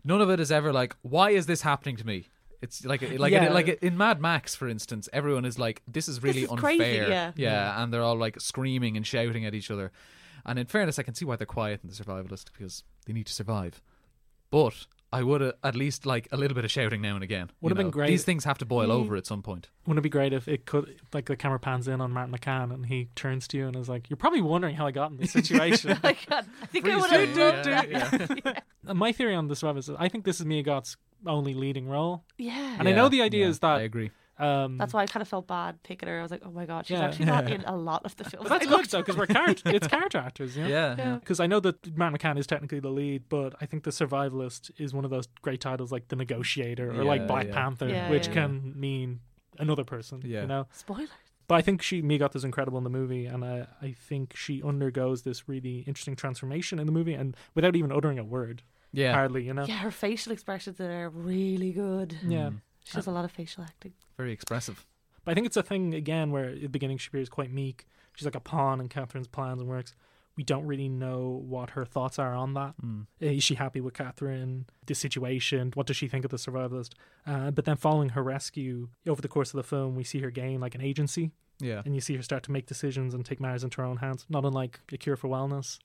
[0.04, 2.28] none of it is ever like, why is this happening to me?
[2.60, 3.52] It's like like Yeah.
[3.52, 6.96] like in Mad Max, for instance, everyone is like, "This is really is unfair." crazy,
[7.10, 7.32] yeah.
[7.36, 9.92] yeah, and they're all like screaming and shouting at each other.
[10.48, 13.26] And in fairness, I can see why they're quiet in the survivalist because they need
[13.26, 13.80] to survive.
[14.50, 17.50] But I would uh, at least like a little bit of shouting now and again.
[17.60, 18.08] Would you have been great.
[18.08, 18.92] These things have to boil Mm.
[18.92, 19.68] over at some point.
[19.86, 22.72] Wouldn't it be great if it could, like, the camera pans in on Martin McCann
[22.72, 25.18] and he turns to you and is like, "You're probably wondering how I got in
[25.18, 28.26] this situation." I, God, I think I would frame, have yeah, yeah.
[28.44, 28.60] Yeah.
[28.86, 31.52] Uh, My theory on this, Rob, is that I think this is Mia Goth's only
[31.52, 32.76] leading role, Yeah.
[32.78, 34.10] and I know the idea is that I agree.
[34.38, 36.18] Um, That's why I kind of felt bad picking her.
[36.18, 37.06] I was like, "Oh my god, she's Yeah.
[37.06, 39.26] actually not in a lot of the films." but that's I good though because we're
[39.26, 40.68] character, it's character actors, you know?
[40.68, 41.04] Yeah, Yeah.
[41.08, 41.14] yeah.
[41.16, 44.70] Because I know that Martin McCann is technically the lead, but I think The Survivalist
[44.78, 47.54] is one of those great titles like The Negotiator or like Black yeah.
[47.54, 48.34] Panther, Yeah, which yeah.
[48.34, 49.20] can mean
[49.58, 50.22] another person.
[50.24, 50.42] Yeah.
[50.42, 51.08] You know, Spoiler.
[51.48, 54.36] but I think she Mia Goth is incredible in the movie, and I I think
[54.36, 58.62] she undergoes this really interesting transformation in the movie, and without even uttering a word,
[58.92, 59.12] Yeah.
[59.14, 59.64] hardly, you know.
[59.64, 62.16] Yeah, her facial expressions are really good.
[62.22, 62.50] Yeah.
[62.50, 62.60] Mm.
[62.88, 63.92] She does a lot of facial acting.
[64.16, 64.86] Very expressive.
[65.24, 67.86] But I think it's a thing again where at the beginning she appears quite meek.
[68.14, 69.94] She's like a pawn in Catherine's plans and works.
[70.36, 72.74] We don't really know what her thoughts are on that.
[72.82, 73.06] Mm.
[73.20, 74.66] Is she happy with Catherine?
[74.86, 75.72] The situation?
[75.74, 76.92] What does she think of the survivalist?
[77.26, 80.30] Uh, but then following her rescue, over the course of the film, we see her
[80.30, 81.82] gain like an agency, Yeah.
[81.84, 84.26] and you see her start to make decisions and take matters into her own hands.
[84.28, 85.78] Not unlike a cure for wellness,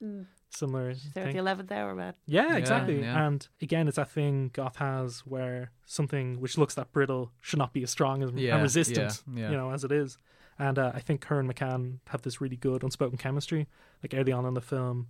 [0.54, 2.14] similar She's there at the eleventh hour, man.
[2.26, 3.00] Yeah, Yeah, exactly.
[3.00, 3.26] yeah.
[3.26, 7.72] And again, it's that thing Goth has where something which looks that brittle should not
[7.72, 9.50] be as strong as Yeah, and resistant, yeah, yeah.
[9.50, 10.16] you know, as it is.
[10.58, 13.66] And uh, I think her and McCann have this really good unspoken chemistry.
[14.02, 15.08] Like early on in the film,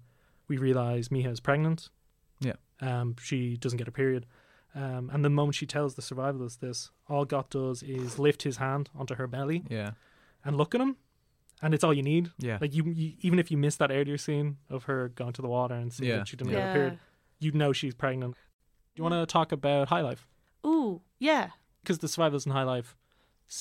[0.49, 1.91] we realize Mia is pregnant.
[2.41, 2.55] Yeah.
[2.81, 4.25] Um, she doesn't get a period.
[4.75, 8.57] Um, and the moment she tells the survivalist this, all Goth does is lift his
[8.57, 9.93] hand onto her belly Yeah.
[10.45, 10.97] and look at him.
[11.63, 12.31] And it's all you need.
[12.39, 12.59] Yeah.
[12.61, 15.49] Like you, you, even if you miss that earlier scene of her going to the
[15.49, 16.59] water and seeing Yeah, that she didn't yeah.
[16.59, 16.99] get a period,
[17.41, 18.35] you know she's pregnant.
[18.35, 20.27] Do you want to talk about High Life?
[20.67, 21.51] Ooh, yeah.
[21.83, 22.97] Because the survivors in High Life,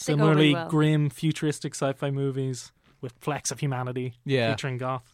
[0.07, 0.69] They go really similarly well.
[0.69, 4.51] grim, futuristic sci-fi movies with flecks of humanity, Yeah.
[4.51, 5.13] featuring goth.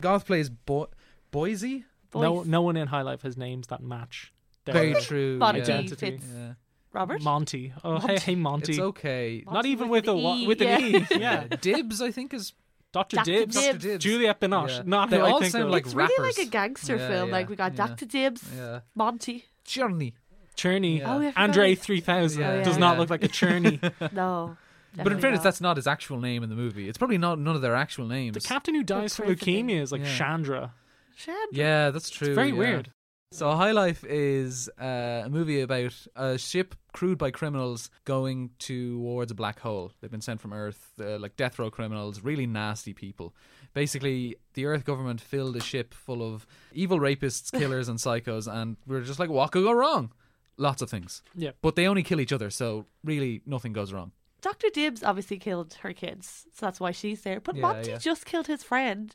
[0.00, 0.90] Goth plays Bo-
[1.30, 1.82] Boyse.
[2.14, 4.32] No, no one in High Life has names that match.
[4.64, 5.38] their Very true.
[5.38, 5.64] Monty yeah.
[5.66, 5.94] Identity.
[6.10, 6.54] fits Yeah.
[6.96, 7.22] Robert.
[7.22, 7.72] Monty.
[7.84, 8.72] Oh, hey, hey, Monty.
[8.72, 9.44] It's okay.
[9.46, 10.98] Not even with with, an a wa- E, with an yeah.
[11.00, 11.06] E.
[11.20, 12.54] Yeah, Dibs, I think, is
[12.92, 13.16] Dr.
[13.16, 13.30] Dr.
[13.30, 13.66] Dibbs, Dibbs.
[13.66, 13.78] Dr.
[13.88, 14.04] Dibs.
[14.04, 14.78] Juliette Binoche.
[14.78, 14.82] Yeah.
[14.86, 15.70] Not They who I all think sound of.
[15.70, 17.28] like it's really like a gangster Yeah, film.
[17.28, 17.86] yeah, like we got yeah.
[17.86, 18.06] Dr.
[18.06, 18.80] Dibs, Yeah.
[18.94, 19.44] Monty.
[19.64, 20.14] Journey.
[20.56, 21.00] Tcherny.
[21.00, 21.14] Yeah.
[21.14, 23.00] Oh, yeah, I forgot Andre 3000 Yeah, does not Yeah.
[23.00, 23.78] look like a Tcherny.
[24.12, 24.56] No.
[24.96, 25.44] But in fairness, not.
[25.44, 26.88] that's not his actual name in the movie.
[26.88, 28.32] It's probably not none of their actual names.
[28.32, 30.16] the captain who dies from leukemia is like Yeah.
[30.16, 30.72] Chandra.
[31.14, 31.34] Shad.
[31.52, 32.28] Yeah, that's true.
[32.28, 32.54] It's very yeah.
[32.54, 32.92] weird.
[33.36, 39.30] So High Life is uh, a movie about a ship crewed by criminals going towards
[39.30, 39.92] a black hole.
[40.00, 43.34] They've been sent from Earth, uh, like death row criminals, really nasty people.
[43.74, 48.78] Basically, the Earth government filled a ship full of evil rapists, killers, and psychos, and
[48.86, 50.12] we are just like, what could go wrong?
[50.56, 51.22] Lots of things.
[51.34, 51.50] Yeah.
[51.60, 54.12] But they only kill each other, so really nothing goes wrong.
[54.40, 54.68] Dr.
[54.72, 57.40] Dibbs obviously killed her kids, so that's why she's there.
[57.40, 57.98] But Yeah, Monty yeah.
[57.98, 59.14] just killed his friend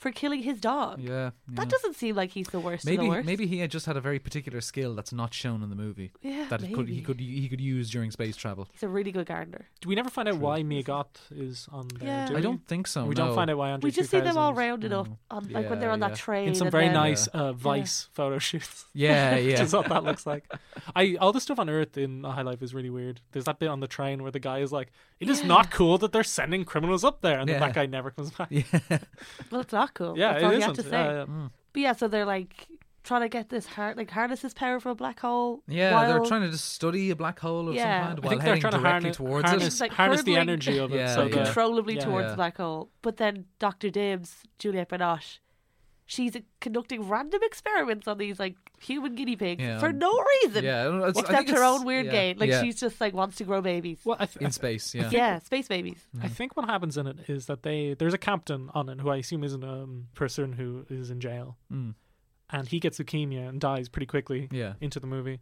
[0.00, 0.98] for killing his dog.
[0.98, 1.10] Yeah.
[1.10, 1.30] yeah.
[1.48, 3.26] That doesn't seem like he's the worst of Maybe the worst.
[3.26, 6.12] maybe he had just had a very particular skill that's not shown in the movie
[6.22, 8.66] Yeah, that it could, he could he could use during space travel.
[8.72, 9.68] He's a really good gardener.
[9.80, 12.08] Do we never find out why Mia Goth is on there?
[12.08, 12.26] Yeah.
[12.28, 13.04] do I don't think so.
[13.04, 13.26] We no.
[13.26, 15.16] don't find out why Andre we just see them all rounded up, Mm.
[15.30, 16.08] on, like when they're on yeah.
[16.08, 16.48] that train.
[16.48, 18.86] in some very then- nice uh, Vice photo shoots.
[18.94, 19.62] Yeah, yeah.
[19.62, 20.50] is what that looks like.
[20.96, 23.20] I all the stuff on Earth in High Life is really weird.
[23.32, 25.48] There's that bit on the train where the guy is like, "It is Yeah.
[25.48, 28.48] not cool that they're sending criminals up there," and then that guy never comes back.
[28.50, 28.62] yeah.
[29.50, 30.16] Well, it's not cool.
[30.18, 30.76] Yeah, that's it all you isn't.
[30.76, 31.04] have to say.
[31.04, 31.24] Yeah, yeah.
[31.26, 31.50] Mm.
[31.72, 32.68] But yeah, so they're like
[33.02, 35.62] trying to get this har like harness this power from a black hole.
[35.66, 37.82] Yeah, they're trying to just study a black hole of Yeah.
[37.82, 39.92] some kind I while think they're heading trying to directly harness, towards harness, It's like
[39.92, 40.96] harness the energy of it.
[40.96, 41.28] Yeah, so yeah.
[41.28, 42.00] the- uncontrollably yeah.
[42.04, 42.30] towards Yeah.
[42.30, 42.90] the black hole.
[43.02, 43.88] But then Dr.
[43.90, 45.38] Dibbs, Juliette Binoche,
[46.10, 49.78] she's conducting random experiments on these like human guinea pigs Yeah.
[49.78, 50.10] for no
[50.42, 50.64] reason.
[50.64, 52.38] Yeah, it's- I think Except her it's- own weird yeah, gain.
[52.38, 52.62] Like yeah.
[52.62, 54.00] she's just like wants to grow babies.
[54.04, 54.92] Well, I, th- in space.
[54.92, 56.04] Yeah, yeah, space babies.
[56.20, 59.08] I think what happens in it is that they there's a captain on it who
[59.08, 61.94] I assume isn't a um, person who is in jail, Mm.
[62.50, 65.38] and he gets leukemia and dies pretty quickly yeah, into the movie.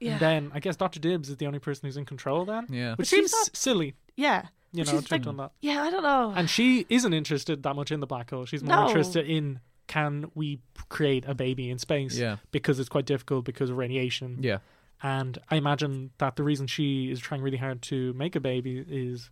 [0.00, 0.12] Yeah.
[0.12, 2.90] And then I guess Doctor Dibbs is the only person who's in control then, yeah.
[2.90, 4.42] which But she's seems not- silly, Yeah.
[4.72, 5.52] you But know, she's to have like- done that.
[5.62, 6.32] Yeah, I don't know.
[6.36, 8.44] And she isn't interested that much in the black hole.
[8.44, 8.86] She's more No.
[8.88, 12.16] interested in can we create a baby in space?
[12.16, 12.36] Yeah.
[12.52, 14.38] Because it's quite difficult because of radiation.
[14.40, 14.58] Yeah,
[15.02, 18.84] And I imagine that the reason she is trying really hard to make a baby
[18.88, 19.30] is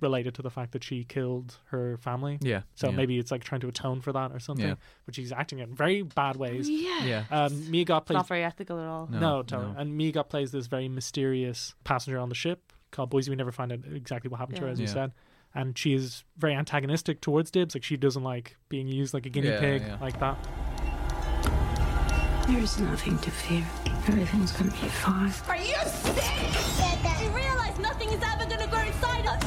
[0.00, 2.38] related to the fact that she killed her family.
[2.40, 2.62] yeah.
[2.76, 2.96] So yeah.
[2.96, 4.68] maybe it's like trying to atone for that or something.
[4.68, 4.76] Yeah.
[5.04, 6.66] But she's acting in very bad ways.
[6.70, 7.04] yeah.
[7.04, 7.24] yeah.
[7.30, 9.06] Um, Mia Goth It's plays not very ethical at all.
[9.10, 9.18] No.
[9.20, 9.72] no, totally.
[9.74, 9.78] no.
[9.78, 13.28] And Mia Goth plays this very mysterious passenger on the ship called Boyse.
[13.28, 14.72] We never find out exactly what happened to her, Yeah.
[14.72, 15.12] as you said.
[15.54, 17.74] And she is very antagonistic towards Dibs.
[17.74, 19.98] Like she doesn't like being used like a guinea Yeah, pig yeah.
[20.00, 20.36] like that.
[22.46, 23.64] There is nothing to fear.
[24.08, 25.32] Everything's gonna be fine.
[25.48, 26.24] Are you sick?
[27.22, 29.42] You realize nothing is ever gonna grow inside us.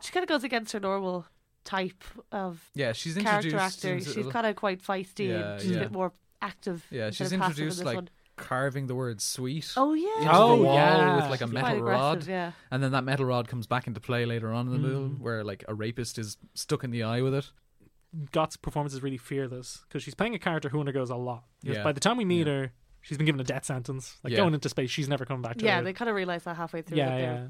[0.00, 1.26] She kind of goes against her normal
[1.64, 3.94] type of Yeah, she's character actor.
[3.94, 5.76] into- She's kind of quite feisty Yeah, and she's yeah.
[5.78, 6.86] a bit more active.
[6.90, 8.08] Yeah, she's of passive in introduced this like one.
[8.38, 10.18] Carving the word "sweet" Oh yeah.
[10.22, 11.16] into Oh, the wall yeah.
[11.16, 12.52] with like a She's metal rod, yeah.
[12.70, 14.90] and then that metal rod comes back into play later on in the Mm.
[14.92, 17.50] film, where like a rapist is stuck in the eye with it.
[18.32, 21.44] Goth's performance is really fearless because she's playing a character who undergoes a lot.
[21.62, 21.82] Yeah.
[21.84, 22.52] By the time we meet Yeah.
[22.54, 22.72] her,
[23.02, 24.16] she's been given a death sentence.
[24.24, 24.38] Like Yeah.
[24.38, 25.84] going into space, she's never coming back to Yeah, Earth.
[25.84, 26.96] they kind of realize that halfway through.
[26.96, 27.48] yeah, that yeah,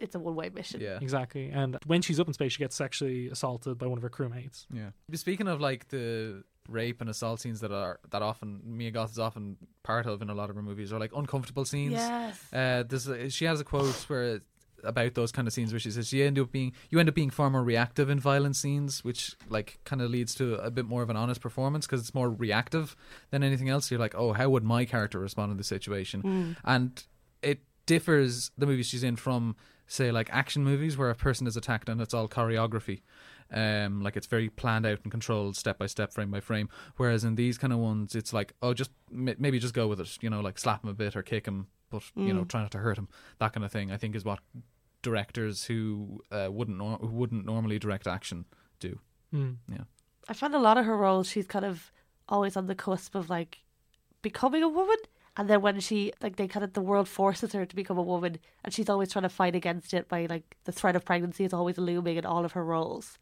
[0.00, 0.80] It's a one-way mission.
[0.80, 1.48] Yeah, exactly.
[1.50, 4.66] And when she's up in space, she gets sexually assaulted by one of her crewmates.
[4.72, 4.90] yeah.
[5.14, 9.18] Speaking of like the rape and assault scenes that are that often Mia Goth is
[9.18, 11.92] often part of in a lot of her movies, or like uncomfortable scenes.
[11.92, 12.52] Yes.
[12.52, 14.40] Uh, this she has a quote where
[14.82, 17.14] about those kind of scenes where she says you end up being you end up
[17.14, 20.86] being far more reactive in violent scenes, which like kind of leads to a bit
[20.86, 22.94] more of an honest performance because it's more reactive
[23.30, 23.90] than anything else.
[23.90, 26.56] You're like, oh, how would my character respond in this situation?
[26.64, 27.02] And
[27.42, 31.56] it differs the movies she's in from say like action movies where a person is
[31.56, 33.02] attacked and it's all choreography.
[33.52, 36.68] Um, like it's very planned out and controlled step by step, frame by frame.
[36.96, 40.00] Whereas in these kind of ones, it's like, oh, just m- maybe just go with
[40.00, 40.18] it.
[40.20, 42.70] You know, like slap him a bit or kick him, but you know, try not
[42.72, 43.08] to hurt him.
[43.38, 43.92] That kind of thing.
[43.92, 44.40] I think is what
[45.02, 48.46] directors who uh, wouldn't nor- who wouldn't normally direct action
[48.80, 48.98] do.
[49.32, 49.56] Mm.
[50.28, 51.92] I find a lot of her roles, she's kind of
[52.28, 53.58] always on the cusp of like
[54.22, 54.96] becoming a woman.
[55.36, 58.02] And then when she, like, they kind of, the world forces her to become a
[58.02, 61.44] woman, and she's always trying to fight against it by, like, the threat of pregnancy
[61.44, 63.18] is always looming in all of her roles.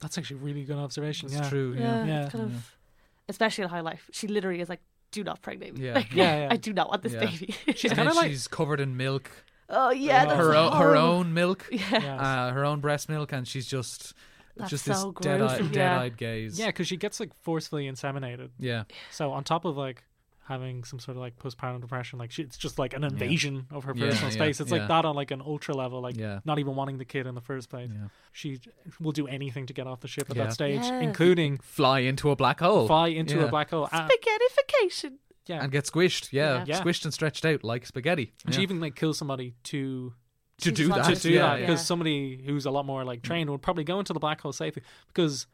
[0.00, 1.28] That's actually a really good observation.
[1.28, 1.48] That's yeah.
[1.50, 1.74] true.
[1.78, 2.22] Yeah, Yeah.
[2.24, 2.74] it's kind of,
[3.28, 4.08] especially in high life.
[4.12, 4.80] She literally is like,
[5.10, 5.86] do not pregnate me.
[5.86, 5.94] Yeah.
[5.94, 6.48] Like, Yeah, yeah.
[6.52, 7.20] I do not want this Yeah.
[7.26, 7.54] baby.
[7.74, 9.30] She's kind of like she's covered in milk,
[9.70, 10.26] oh, yeah.
[10.26, 12.16] That's her own, her own milk, Yeah.
[12.48, 14.12] Uh, her own breast milk, and she's just
[14.56, 15.68] That's just so this dead-eyed, yeah.
[15.72, 16.58] dead-eyed gaze.
[16.58, 18.50] yeah, because she gets like forcefully inseminated.
[18.58, 20.04] yeah, So on top of like
[20.48, 23.82] having some sort of like postpartum depression, like she, it's just like an invasion of
[23.84, 24.60] her personal yeah, space.
[24.60, 24.78] It's yeah.
[24.78, 26.38] like that on like an ultra level, like Yeah.
[26.44, 27.90] not even wanting the kid in the first place.
[27.92, 28.08] yeah.
[28.32, 28.60] She
[29.00, 30.44] will do anything to get off the ship at Yeah.
[30.44, 31.02] that stage, Yes.
[31.02, 32.86] including Fly into a black hole.
[32.86, 33.44] fly into Yeah.
[33.44, 33.88] a black hole.
[33.90, 35.14] Ah, Spaghettification.
[35.46, 36.32] yeah, and get squished.
[36.32, 36.64] Yeah, Yeah.
[36.68, 36.80] Yeah.
[36.82, 38.32] squished and stretched out like spaghetti.
[38.44, 40.12] and she even like kills somebody to
[40.58, 41.04] to do that.
[41.14, 41.66] to do yeah, that yeah.
[41.66, 44.52] because somebody who's a lot more like trained would probably go into the black hole
[44.52, 44.82] safely.
[45.08, 45.46] Because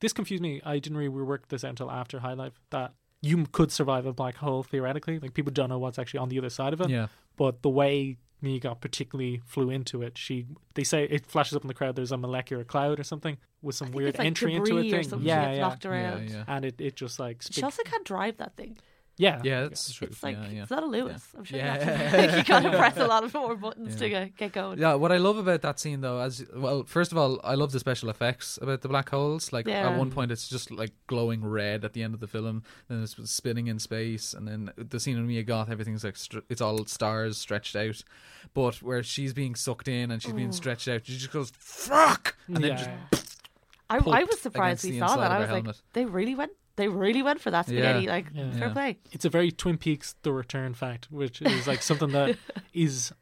[0.00, 0.60] this confused me.
[0.64, 4.12] I didn't really work this out until after High Life that you could survive a
[4.12, 5.18] black hole theoretically.
[5.18, 6.90] Like people don't know what's actually on the other side of it.
[6.90, 11.54] Yeah, But the way Mia Goth particularly flew into it, she they say it flashes
[11.56, 11.96] up in the crowd.
[11.96, 14.70] There's a molecular cloud or something with some I think weird it's like entry into
[14.70, 15.08] debris a or thing.
[15.10, 15.60] something Yeah, yeah.
[15.60, 16.28] knocked around.
[16.30, 16.44] yeah, yeah.
[16.48, 18.78] And it, it just like She also can't drive that thing.
[19.20, 20.08] Yeah Yeah, that's true.
[20.10, 20.62] It's like yeah, yeah.
[20.62, 21.28] it's not a Lewis.
[21.36, 21.74] I'm sure Yeah.
[21.78, 23.98] you, have to, you gotta press a lot of more buttons Yeah.
[23.98, 24.78] to get, get going.
[24.78, 27.72] Yeah, what I love about that scene though, as well, first of all, I love
[27.72, 29.52] the special effects about the black holes.
[29.52, 29.90] Like Yeah.
[29.90, 33.02] at one point, it's just like glowing red at the end of the film, then
[33.02, 36.60] it's spinning in space, and then the scene in Mia Goth, everything's like str- it's
[36.60, 38.02] all stars stretched out.
[38.54, 40.52] But where she's being sucked in and she's being oh.
[40.52, 42.90] stretched out, she just goes fuck, and then just
[43.90, 45.32] I, I was surprised we saw that.
[45.32, 46.52] I her was like, they really went.
[46.76, 48.04] They really went for that spaghetti.
[48.06, 48.10] Yeah.
[48.10, 48.50] Like Yeah.
[48.52, 48.72] fair Yeah.
[48.72, 48.98] play.
[49.12, 52.36] it's a very Twin Peaks The Return fact, which is like something that
[52.72, 53.12] is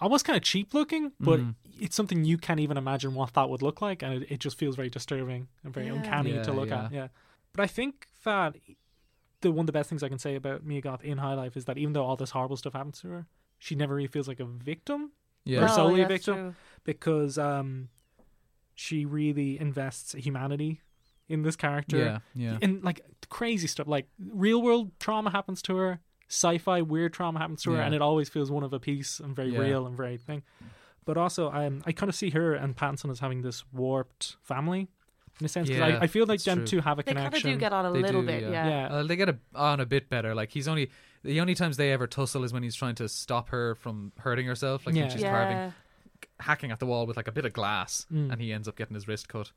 [0.00, 1.54] almost kind of cheap looking, but Mhm.
[1.80, 4.58] it's something you can't even imagine what that would look like, and it, it just
[4.58, 5.92] feels very disturbing and very Yeah.
[5.94, 6.84] uncanny Yeah, to look yeah.
[6.86, 6.92] at.
[6.92, 7.08] Yeah,
[7.52, 8.56] but I think that
[9.42, 11.56] the one of the best things I can say about Mia Goth in High Life
[11.56, 13.26] is that even though all this horrible stuff happens to her,
[13.58, 15.12] she never really feels like a victim
[15.44, 16.34] yeah, Or No, solely a victim.
[16.36, 16.54] true.
[16.84, 17.88] because um,
[18.74, 20.80] she really invests humanity
[21.32, 21.96] in this character.
[21.98, 22.58] yeah, yeah.
[22.62, 24.06] and like crazy stuff like
[24.44, 27.86] real world trauma happens to her sci-fi weird trauma happens to her Yeah.
[27.86, 29.60] and it always feels one of a piece and very Yeah.
[29.60, 30.42] real and very thing
[31.04, 34.88] but also um, i kind of see her and Pattinson as having this warped family
[35.40, 35.68] in a sense.
[35.68, 36.66] 'cause Yeah, I, I feel like them true.
[36.66, 37.50] two have a They kind connection.
[37.50, 38.50] of do get on a They little do, bit, yeah.
[38.50, 38.68] yeah.
[38.68, 38.94] Yeah.
[38.96, 40.34] Uh, they get a, on a bit better.
[40.34, 40.90] Like he's only
[41.24, 44.44] the only times they ever tussle is when he's trying to stop her from hurting
[44.46, 45.02] herself, like Yeah.
[45.02, 45.30] when she's Yeah.
[45.30, 45.74] carving,
[46.42, 48.30] hacking at the wall with like a bit of glass, Mm.
[48.32, 49.52] and he ends up getting his wrist cut.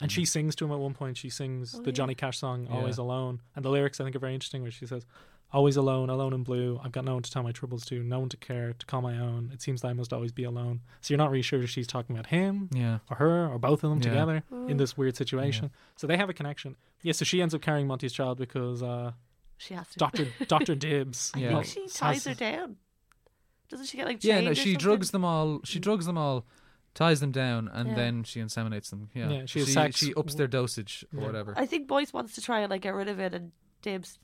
[0.00, 1.16] And she sings to him at one point.
[1.16, 1.92] She sings Oh, the yeah.
[1.94, 3.04] Johnny Cash song "Always Yeah.
[3.04, 4.62] Alone," and the lyrics I think are very interesting.
[4.62, 5.04] Where she says,
[5.52, 6.80] "Always alone, alone in blue.
[6.82, 9.00] I've got no one to tell my troubles to, no one to care, to call
[9.02, 9.50] my own.
[9.52, 11.86] It seems that I must always be alone." So you're not really sure if she's
[11.86, 14.08] talking about him Yeah, or her or both of them Yeah.
[14.10, 15.70] together in this weird situation.
[15.96, 16.76] So they have a connection.
[17.02, 17.12] Yeah.
[17.12, 19.12] So she ends up carrying Monty's child because uh,
[19.58, 19.98] She has to.
[19.98, 21.30] Doctor Doctor Dibs.
[21.34, 21.62] I Yeah.
[21.62, 22.76] think she ties her down.
[23.68, 24.34] Doesn't she get like yeah.
[24.34, 24.78] chained No, or she something?
[24.78, 25.60] drugs them all.
[25.64, 25.82] She mm.
[25.82, 26.44] drugs them all,
[26.94, 27.94] ties them down, and Yeah.
[27.94, 29.10] then she inseminates them.
[29.14, 31.26] Yeah, Yeah, she she, sex she ups their dosage or Yeah.
[31.26, 31.54] whatever.
[31.56, 34.18] I think Boyse wants to try and like get rid of it, and Dibs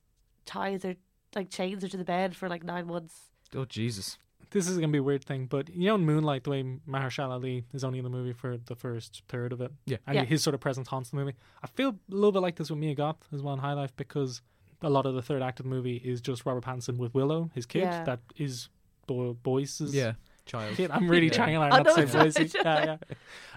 [0.47, 0.97] ties her,
[1.35, 3.31] like chains her to the bed for like nine months.
[3.55, 4.19] oh Jesus!
[4.53, 7.31] this is gonna be a weird thing, but you know, in Moonlight, the way Mahershala
[7.35, 9.99] Ali is only in the movie for the first third of it, Yeah.
[10.07, 10.25] and Yeah.
[10.25, 11.35] his sort of presence haunts the movie.
[11.63, 13.95] I feel a little bit like this with Mia Goth as well in High Life
[13.97, 14.43] because
[14.83, 17.51] a lot of the third act of the movie is just Robert Pattinson with Willow,
[17.55, 18.03] his kid, Yeah.
[18.05, 18.69] that is
[19.11, 20.13] Bo- Boyse's Yeah,
[20.47, 20.77] child.
[20.77, 20.91] kid.
[20.91, 21.33] I'm really Yeah.
[21.33, 22.37] trying to not to say it's Boyce.
[22.39, 22.55] right.
[22.65, 22.97] Yeah,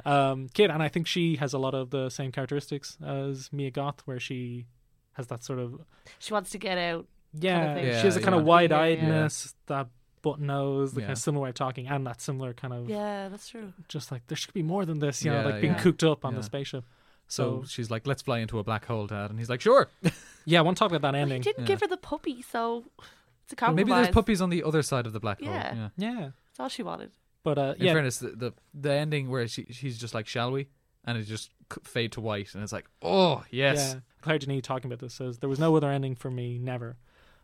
[0.05, 0.29] yeah.
[0.31, 3.71] Um, kid, and I think she has a lot of the same characteristics as Mia
[3.71, 4.65] Goth, where she
[5.13, 5.81] has that sort of
[6.19, 7.05] She wants to get out.
[7.33, 7.83] yeah, thing.
[7.85, 9.87] she Yeah, has a kind of wide eyedness, that
[10.23, 13.27] button nose, the kind of similar way of talking, and that similar kind of Yeah,
[13.29, 13.73] that's true.
[13.89, 15.79] just like there should be more than this, you know, like being yeah.
[15.81, 16.39] cooked up on Yeah.
[16.39, 16.85] the spaceship.
[17.27, 19.89] So So she's like, "Let's fly into a black hole, Dad," and he's like, "Sure."
[20.45, 21.41] yeah, I want to talk about that Well, he ending.
[21.41, 21.67] didn't Yeah.
[21.67, 22.83] give her the puppy, so
[23.53, 23.85] it's a compromise.
[23.85, 25.53] Maybe there's puppies on the other side of the black hole.
[25.53, 25.75] Yeah.
[25.75, 25.89] Yeah.
[25.97, 27.11] Yeah, That's all she wanted.
[27.43, 30.51] but uh, In yeah, fairness, the, the the ending where she she's just like, "Shall
[30.51, 30.67] we?"
[31.05, 33.99] and it just c- fade to white, and it's like, "Oh yes." yeah.
[34.21, 36.95] Claire Denis talking about this says there was no other ending for me, never.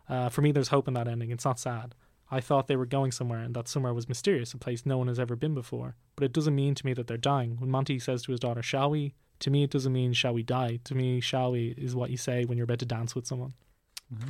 [0.07, 1.29] Uh, for me, there's hope in that ending.
[1.31, 1.93] It's not sad.
[2.31, 5.07] I thought they were going somewhere, and that somewhere was mysterious, a place no one
[5.07, 5.95] has ever been before.
[6.15, 7.57] But it doesn't mean to me that they're dying.
[7.59, 10.43] When Monty says to his daughter, "Shall we?" To me, it doesn't mean "Shall we
[10.43, 13.27] die." To me, "Shall we" is what you say when you're about to dance with
[13.27, 13.53] someone.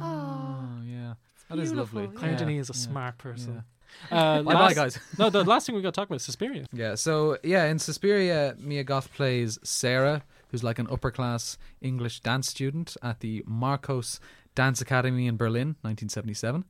[0.01, 1.13] Oh yeah,
[1.49, 2.17] that is beautiful, lovely.
[2.17, 3.63] Claire Yeah, Denis is a yeah, smart person.
[4.11, 4.17] yeah.
[4.17, 4.99] Uh, Bye bye, guys.
[5.17, 6.65] no, the last thing we got to talk about is Suspiria.
[6.71, 12.19] Yeah, so yeah, in Suspiria, Mia Goth plays Sarah, who's like an upper class English
[12.21, 14.19] dance student at the Markos
[14.55, 16.65] Dance Academy in Berlin, 1977.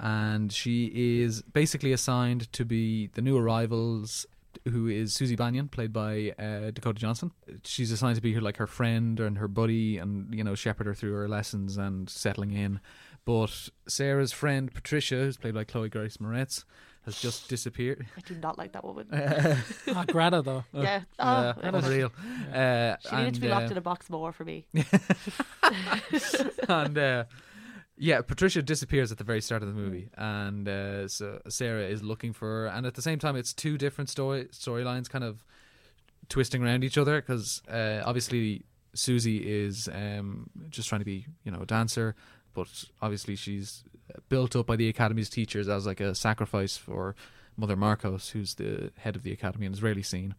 [0.00, 4.26] And she is basically assigned to be the new arrivals,
[4.68, 7.32] who is Susie Bannion, played by uh, Dakota Johnson.
[7.64, 10.86] She's assigned to be her like her friend and her buddy, and you know shepherd
[10.86, 12.80] her through her lessons and settling in.
[13.28, 16.64] But Sarah's friend Patricia, who's played by Chloe Grace Moretz,
[17.04, 18.06] has just disappeared.
[18.16, 19.06] I do not like that woman.
[19.88, 20.64] Ah, Greta though.
[20.72, 21.02] yeah.
[21.18, 22.10] Oh, it was- unreal.
[22.50, 24.64] Uh, She needed to be locked and, in a box more for me.
[25.62, 25.70] uh,
[26.70, 27.24] and uh,
[27.98, 32.02] yeah, Patricia disappears at the very start of the movie, and uh, so Sarah is
[32.02, 35.44] looking for her, and at the same time, it's two different story storylines, kind of
[36.30, 38.64] twisting around each other, because uh, obviously
[38.94, 42.14] Susie is um, just trying to be, you know, a dancer,
[42.54, 43.84] but obviously she's
[44.28, 47.14] built up by the academy's teachers as like a sacrifice for
[47.56, 50.34] Mother Markos, who's the head of the academy and is rarely seen.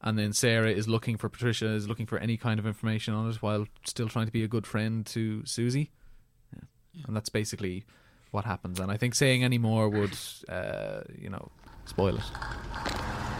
[0.00, 3.30] And then Sarah is looking for Patricia, is looking for any kind of information on
[3.30, 5.92] it while still trying to be a good friend to Susie.
[6.52, 7.04] Yeah.
[7.06, 7.84] And that's basically
[8.32, 8.80] what happens.
[8.80, 10.16] And I think saying any more would,
[10.48, 11.52] uh, you know,
[11.84, 12.24] spoil it.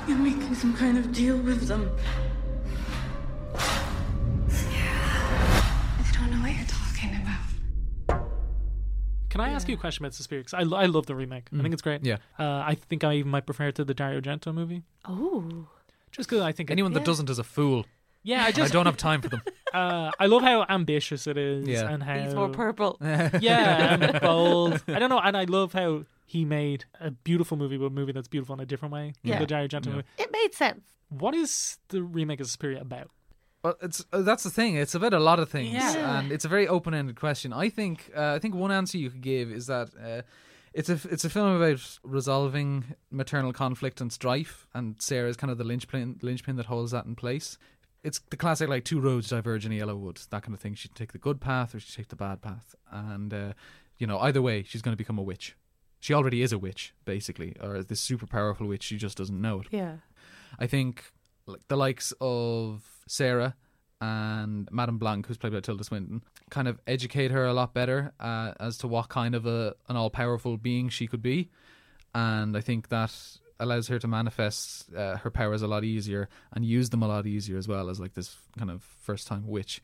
[0.06, 1.90] You're making some kind of deal with them.
[9.32, 10.44] Can I ask you a question about Suspiria?
[10.44, 11.48] 'Cause I, lo- I love the remake.
[11.58, 12.04] I think it's great.
[12.04, 12.18] Yeah.
[12.38, 14.82] Uh, I think I even might prefer it to the Dario Argento movie.
[15.06, 15.66] Oh.
[16.10, 17.06] Just because I think it- Anyone that Yeah.
[17.06, 17.86] doesn't is a fool.
[18.22, 19.42] yeah, I just I just don't have time for them.
[19.74, 21.88] uh, I love how ambitious it is Yeah.
[21.90, 22.98] and how He's more purple.
[23.02, 24.82] yeah and bold.
[24.86, 28.12] I don't know, and I love how he made a beautiful movie, but a movie
[28.12, 29.14] that's beautiful in a different way.
[29.22, 29.38] than Yeah.
[29.38, 29.92] the Dario Argento Yeah.
[29.92, 30.06] movie.
[30.18, 30.82] It made sense.
[31.08, 33.10] What is the remake of Suspiria about?
[33.62, 34.74] Well, it's uh, that's the thing.
[34.76, 36.18] It's about a lot of things, Yeah.
[36.18, 37.52] and it's a very open-ended question.
[37.52, 40.22] I think uh, I think one answer you could give is that uh,
[40.74, 45.50] it's a it's a film about resolving maternal conflict and strife, and Sarah is kind
[45.50, 47.56] of the linchpin linchpin that holds that in place.
[48.02, 50.74] It's the classic like two roads diverge in a yellow wood, that kind of thing.
[50.74, 53.52] She can take the good path or she can take the bad path, and uh,
[53.98, 55.54] you know either way, she's going to become a witch.
[56.00, 58.82] She already is a witch, basically, or this super powerful witch.
[58.82, 59.68] She just doesn't know it.
[59.70, 59.98] Yeah.
[60.58, 61.04] I think
[61.46, 63.56] like the likes of Sarah
[64.00, 68.12] and Madame Blanc, who's played by Tilda Swinton, kind of educate her a lot better
[68.18, 71.50] uh, as to what kind of a an all powerful being she could be,
[72.14, 73.14] and I think that
[73.60, 77.26] allows her to manifest uh, her powers a lot easier and use them a lot
[77.26, 79.80] easier as well as like this kind of first time witch.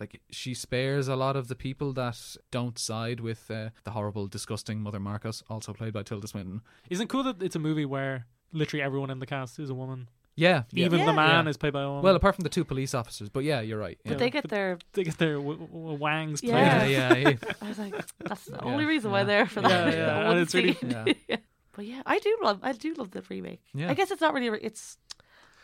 [0.00, 2.18] Like she spares a lot of the people that
[2.50, 6.62] don't side with uh, the horrible, disgusting Mother Markos, also played by Tilda Swinton.
[6.90, 9.74] Isn't it cool that it's a movie where literally everyone in the cast is a
[9.74, 10.08] woman?
[10.46, 10.86] Yeah, yeah.
[10.86, 11.06] Even Yeah.
[11.06, 11.50] the man Yeah.
[11.50, 12.02] is played by a woman.
[12.06, 13.98] Well, apart from the two police officers, but yeah, you're right.
[14.04, 14.18] But Yeah.
[14.22, 14.78] they get their.
[14.94, 16.52] they get their w- w- wangs played.
[16.52, 16.84] Yeah.
[16.84, 17.52] yeah, yeah, yeah.
[17.64, 17.94] I was like,
[18.28, 19.24] that's the Yeah, only reason why yeah.
[19.30, 19.92] they're for Yeah, that.
[19.94, 20.90] yeah, that and one it's really- scene.
[21.28, 21.36] Yeah.
[21.74, 22.58] But yeah, I do love.
[22.62, 23.62] I do love the remake.
[23.72, 23.90] Yeah.
[23.90, 24.48] I guess it's not really.
[24.48, 24.98] a re- It's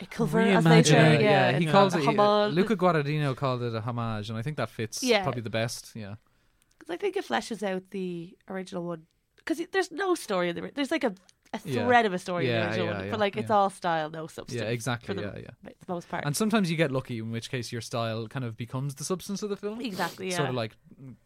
[0.00, 0.86] a cover, as they Reimagined.
[0.86, 1.22] say.
[1.22, 1.72] yeah, Yeah, He yeah.
[1.72, 2.06] calls a it.
[2.06, 2.54] homage.
[2.54, 5.22] Luca Guadagnino called it a homage, and I think that fits Yeah.
[5.24, 5.92] probably the best.
[5.94, 6.14] Yeah,
[6.78, 9.02] Because I think it fleshes out the original one.
[9.36, 10.62] Because there's no story in the.
[10.62, 11.14] ri- There's like a,
[11.54, 11.86] a Yeah.
[11.86, 14.26] thread of a story in Yeah, the yeah, yeah, but like it's all style, no
[14.26, 14.60] substance.
[14.60, 15.14] yeah, exactly.
[15.14, 15.70] For the, Yeah, yeah.
[15.86, 16.24] the most part.
[16.26, 19.42] And sometimes you get lucky, in which case your style kind of becomes the substance
[19.42, 19.80] of the film.
[19.80, 20.28] exactly.
[20.30, 20.36] Yeah.
[20.36, 20.76] Sort of like,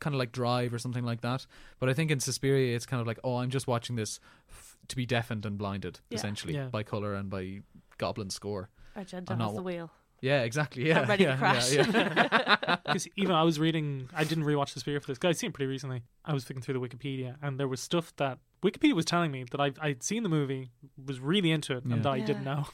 [0.01, 1.47] kind of like Drive or something like that.
[1.81, 4.77] But I think in Suspiria, it's kind of like, oh, I'm just watching this f-
[4.89, 6.17] to be deafened and blinded, Yeah.
[6.19, 6.67] essentially, Yeah.
[6.67, 7.61] by color and by
[7.99, 8.69] Goblin score.
[8.97, 9.91] Argento I'm has not- the wheel.
[10.21, 10.87] Yeah, exactly.
[10.87, 11.73] Yeah, I'm ready yeah, to crash.
[11.73, 12.77] Yeah, yeah.
[12.87, 15.51] Because even I was reading, I didn't rewatch the Spirit for this because I'd seen
[15.51, 16.03] it pretty recently.
[16.25, 19.45] I was flicking through the Wikipedia, and there was stuff that Wikipedia was telling me
[19.51, 20.71] that I I'd seen the movie,
[21.05, 21.95] was really into it, Yeah.
[21.95, 22.67] and that I didn't know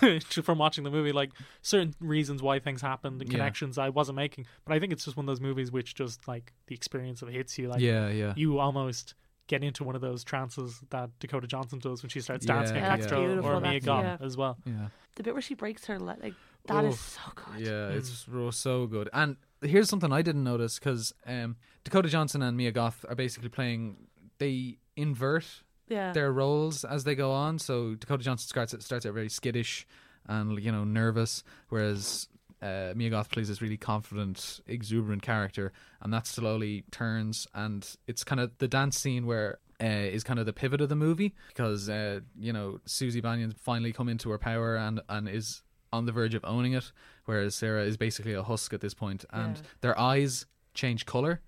[0.42, 1.12] from watching the movie.
[1.12, 1.30] Like
[1.62, 3.38] certain reasons why things happened and Yeah.
[3.38, 4.46] connections I wasn't making.
[4.64, 7.28] But I think it's just one of those movies which just like the experience of
[7.28, 7.68] it hits you.
[7.68, 8.32] Like yeah, yeah.
[8.36, 9.14] you almost
[9.48, 12.82] get into one of those trances that Dakota Johnson does when she starts dancing Yeah,
[12.82, 14.58] at that's Extra or Mia that's- Goth as well.
[14.66, 14.88] yeah.
[15.16, 16.34] The bit where she breaks her leg, like
[16.66, 17.00] that is Oof.
[17.00, 17.60] so good.
[17.66, 17.96] Yeah, Mm.
[17.96, 19.08] it's so good.
[19.12, 23.48] And here's something I didn't notice because um, Dakota Johnson and Mia Goth are basically
[23.48, 24.06] playing.
[24.38, 25.46] They invert
[25.88, 26.12] Yeah.
[26.12, 27.58] their roles as they go on.
[27.58, 29.86] So Dakota Johnson starts starts out very skittish
[30.26, 32.28] and you know nervous, whereas
[32.60, 35.72] uh, Mia Goth plays this really confident, exuberant character,
[36.02, 37.46] and that slowly turns.
[37.54, 39.58] And it's kind of the dance scene where.
[39.80, 43.54] Uh, is kind of the pivot of the movie because uh, you know Susie Bannion's
[43.56, 46.90] finally come into her power and and is on the verge of owning it,
[47.26, 49.62] whereas Sarah is basically a husk at this point, and Yeah.
[49.82, 51.42] their eyes change color.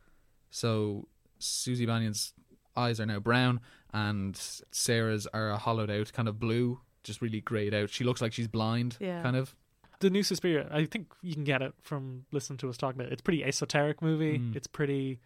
[0.51, 1.09] So
[1.41, 2.33] Susie Bannion's
[2.81, 3.61] eyes are now brown,
[3.93, 4.37] and
[4.71, 7.91] Sarah's are a hollowed out kind of blue, just really grayed out.
[7.91, 9.23] She looks like she's blind, Yeah.
[9.23, 9.55] kind of.
[10.01, 13.09] the new Suspiria, I think you can get it from listening to us talk about
[13.09, 13.13] it.
[13.13, 14.39] It's pretty esoteric movie.
[14.39, 14.57] Mm.
[14.57, 15.21] It's pretty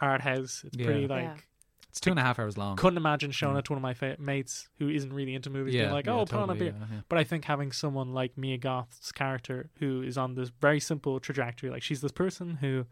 [0.00, 0.64] art house.
[0.66, 0.86] It's Yeah.
[0.86, 1.36] pretty like Yeah.
[1.88, 2.76] It's two and a half hours long.
[2.76, 3.58] couldn't imagine showing Yeah.
[3.60, 6.06] it to one of my fa- mates who isn't really into movies yeah, being like,
[6.06, 7.00] yeah, "Oh, put on a beer." yeah, yeah.
[7.08, 11.20] But I think having someone like Mia Goth's character who is on this very simple
[11.20, 12.86] trajectory, like she's this person who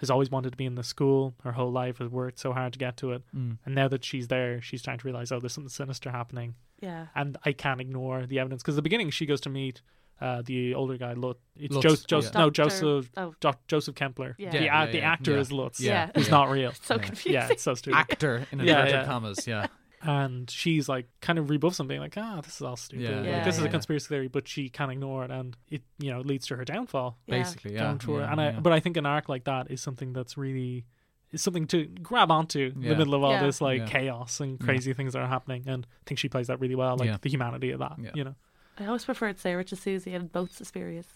[0.00, 2.72] has always wanted to be in the school her whole life, has worked so hard
[2.72, 3.58] to get to it, Mm.
[3.64, 7.06] and now that she's there, she's starting to realize, oh, there's something sinister happening, Yeah.
[7.14, 8.62] and I can't ignore the evidence.
[8.62, 9.82] Because the beginning, she goes to meet
[10.22, 11.38] uh, the older guy, Lut.
[11.56, 12.40] It's Lutz, Joseph, Joseph, yeah.
[12.40, 14.34] no, Doctor- Joseph, Oh, Jo- Joseph Klemperer.
[14.36, 14.50] Yeah.
[14.50, 15.38] The, Yeah, a- yeah, the actor yeah.
[15.38, 15.80] is Lutz.
[15.80, 16.30] Yeah, he's yeah.
[16.30, 16.72] not real.
[16.82, 17.02] so Yeah.
[17.02, 17.32] confusing.
[17.32, 17.96] Yeah, it's so stupid.
[17.96, 19.04] Actor in Yeah, inverted yeah.
[19.06, 19.66] commas, yeah.
[20.02, 23.02] and she's like kind of rebuffs him, being like, "Ah, this is all stupid.
[23.04, 25.82] Yeah, Like, yeah, this is a conspiracy theory," but she can't ignore it, and it
[25.98, 27.18] you know leads to her downfall.
[27.26, 27.38] Yeah.
[27.38, 27.82] Basically, yeah.
[27.82, 28.60] down yeah, and I, yeah.
[28.60, 30.84] but I think an arc like that is something that's really
[31.32, 33.42] is something to grab onto in the middle of all Yeah.
[33.44, 33.86] this like Yeah.
[33.86, 34.64] chaos and Yeah.
[34.66, 35.62] crazy things that are happening.
[35.68, 37.18] And I think she plays that really well, like Yeah.
[37.20, 37.96] the humanity of that.
[38.02, 38.10] Yeah.
[38.14, 38.34] You know.
[38.78, 41.06] I always preferred Sarah to Susie in both Suspirias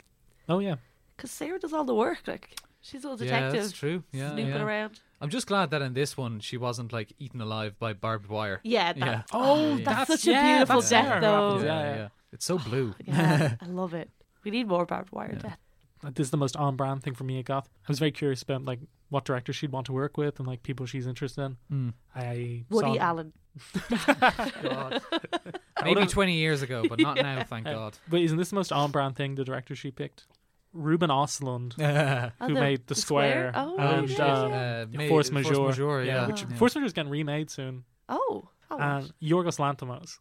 [0.48, 0.76] Oh yeah.
[1.16, 2.28] because Sarah does all the work.
[2.28, 4.02] Like she's a little yeah, detective, that's true.
[4.12, 4.62] Yeah, snooping yeah.
[4.62, 5.00] around.
[5.20, 8.60] I'm just glad that in this one she wasn't like eaten alive by barbed wire.
[8.62, 9.22] Yeah, that, Yeah.
[9.32, 9.84] Oh, yeah.
[9.84, 11.58] that's, that's- such a beautiful that's death, Sarah though.
[11.58, 11.96] yeah, yeah, yeah.
[11.96, 12.08] yeah.
[12.32, 12.94] It's so blue.
[13.04, 14.10] Yeah, I love it.
[14.44, 15.58] We need more barbed wire death.
[16.14, 17.66] This is the most on brand thing for Mia Goth.
[17.66, 20.62] I was very curious about like what director she'd want to work with and like
[20.62, 21.56] people she's interested in.
[21.72, 21.92] Mm.
[22.14, 23.32] I Woody saw, Allen.
[24.62, 25.00] God.
[25.82, 27.96] Maybe 20 years ago, but not now, thank God.
[28.08, 30.26] But isn't this the most on brand thing the director she picked?
[30.74, 33.64] Ruben Ostlund, uh, Oh, who the- made The, the Square, Square?
[33.66, 34.84] Oh, and shit, um, yeah.
[34.92, 36.02] ma- Force Majeure.
[36.04, 36.26] yeah.
[36.26, 36.56] which yeah.
[36.56, 37.84] Force Majeure is getting remade soon.
[38.08, 40.18] Oh, oh, And Yorgos Lanthimos.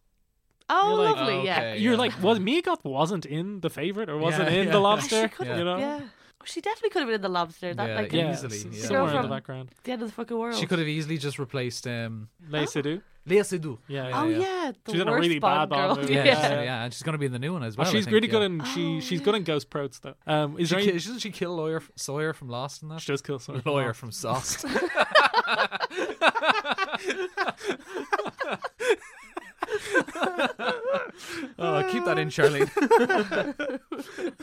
[0.70, 1.34] oh you're like- lovely.
[1.34, 1.74] Oh, yeah.
[1.74, 4.72] You're like, was Mia Goth wasn't in The Favorite or wasn't Yeah, in yeah.
[4.72, 5.28] The Lobster?
[5.28, 5.58] could Yeah.
[5.58, 5.78] You know?
[5.78, 6.00] Yeah.
[6.04, 7.74] Oh, she definitely could have been in the lobster.
[7.74, 8.86] That Yeah, like Yeah, Easily, s- yeah.
[8.88, 9.70] somewhere in the background.
[9.86, 10.56] the end of the fucking world.
[10.58, 13.02] She could have easily just replaced um, Lea Seydoux.
[13.28, 13.78] Léa Seydoux.
[13.88, 14.22] Yeah, yeah.
[14.22, 14.38] Oh yeah.
[14.40, 15.96] yeah, the She's in a worst really bad Bond Bond girl.
[16.04, 16.14] movie.
[16.14, 16.42] Yeah, Yeah.
[16.50, 17.88] yeah, yeah, and she's going to be in the new one as Oh, well.
[17.88, 18.32] I she's think, really yeah.
[18.34, 20.34] good in she Oh, she's good in Ghost Protocol though.
[20.34, 23.00] Um, is She there ki- any, doesn't she kill Lawyer Sawyer from Lost in that?
[23.02, 23.64] she does kill someone.
[23.66, 24.66] Lawyer from Sauce.
[31.60, 32.70] oh, keep that in, Charline.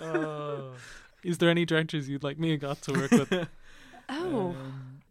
[0.01, 0.74] Uh,
[1.24, 3.49] is there any directors you'd like Mia Goth to work with?
[4.12, 4.57] Oh,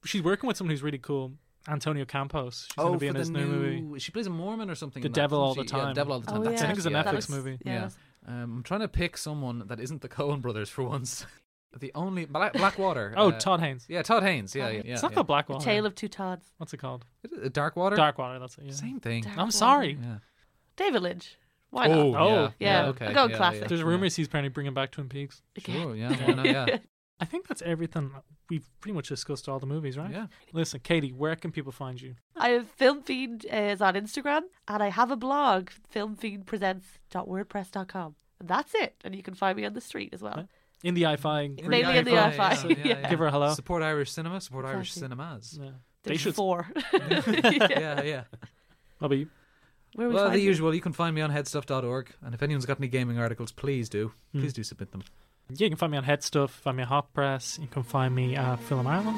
[0.04, 1.32] she's working with someone who's really cool.
[1.68, 2.66] Antonio Campos.
[2.68, 4.00] She's going to be in his new, movie.
[4.00, 5.04] She plays a Mormon or something.
[5.04, 5.76] The Devil doesn't All the she?
[5.76, 5.94] Yeah, Time.
[5.96, 6.44] Devil all the oh time.
[6.44, 6.50] yeah.
[6.52, 7.02] That's I think it's a it, yeah.
[7.02, 7.58] Netflix That was- movie.
[7.66, 7.74] Yeah.
[7.74, 7.90] Yeah.
[8.44, 11.26] Um, I'm trying to pick someone that isn't the Coen brothers for once.
[11.80, 13.14] The only Black, Blackwater.
[13.18, 13.86] Oh, uh, Todd Haynes.
[13.88, 14.56] Yeah, Todd Haynes.
[14.56, 14.82] Yeah, yeah.
[14.86, 15.16] It's not yeah.
[15.18, 15.64] called Blackwater.
[15.64, 16.52] Tale of Two Todds.
[16.58, 17.06] What's it called?
[17.24, 17.96] Is it Darkwater.
[17.96, 18.40] Darkwater.
[18.40, 18.74] That's it.
[18.74, 19.22] Same thing.
[19.22, 19.52] Dark I'm Water.
[19.52, 19.98] sorry.
[20.02, 20.18] Yeah.
[20.78, 21.38] David Lynch.
[21.70, 21.98] Why not?
[22.00, 22.88] Oh, Oh, yeah.
[22.88, 23.06] okay.
[23.06, 23.62] A good yeah, classic.
[23.62, 23.86] yeah, There's yeah.
[23.86, 25.44] rumors he's apparently bringing back Twin Peaks.
[25.60, 26.46] Sure, yeah, why not?
[26.48, 26.78] Yeah,
[27.20, 28.12] I think that's everything.
[28.50, 30.12] We've pretty much discussed all the movies, right?
[30.12, 30.28] yeah.
[30.54, 32.16] Listen, Katie, where can people find you?
[32.36, 38.16] I have Film Fiend uh, is on Instagram, and I have a blog, filmfiendpresents.wordpress.com.
[38.44, 38.96] That's it.
[39.04, 40.34] And you can find me on the street as well.
[40.38, 40.48] Right.
[40.84, 41.68] In the IFI.
[41.68, 42.70] Mainly in the Yeah, IFI.
[42.70, 43.10] yeah, yeah, yeah.
[43.10, 43.54] Give her a hello.
[43.54, 44.40] Support Irish cinema.
[44.40, 45.60] Support Irish cinemas.
[45.62, 45.72] Yeah.
[46.04, 46.36] They There's should.
[46.36, 46.68] four.
[46.94, 48.24] yeah, yeah.
[49.00, 49.28] What about you?
[49.96, 50.46] Where we Well, the you?
[50.48, 50.74] usual.
[50.74, 54.14] You can find me on headstuff.org, and if anyone's got any gaming articles, please do.
[54.32, 54.40] Hmm.
[54.40, 55.04] Please do submit them.
[55.52, 57.82] Yeah, you can find me on Head Stuff, find me at Hot Press, you can
[57.84, 59.18] find me at Film Ireland.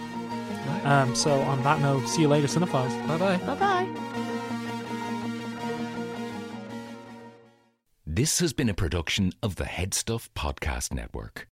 [0.86, 3.07] Um, so on that note, see you later, Cinephiles.
[3.07, 3.38] Bye bye.
[3.38, 4.11] Bye bye.
[8.05, 11.51] This has been a production of the Head Stuff Podcast Network.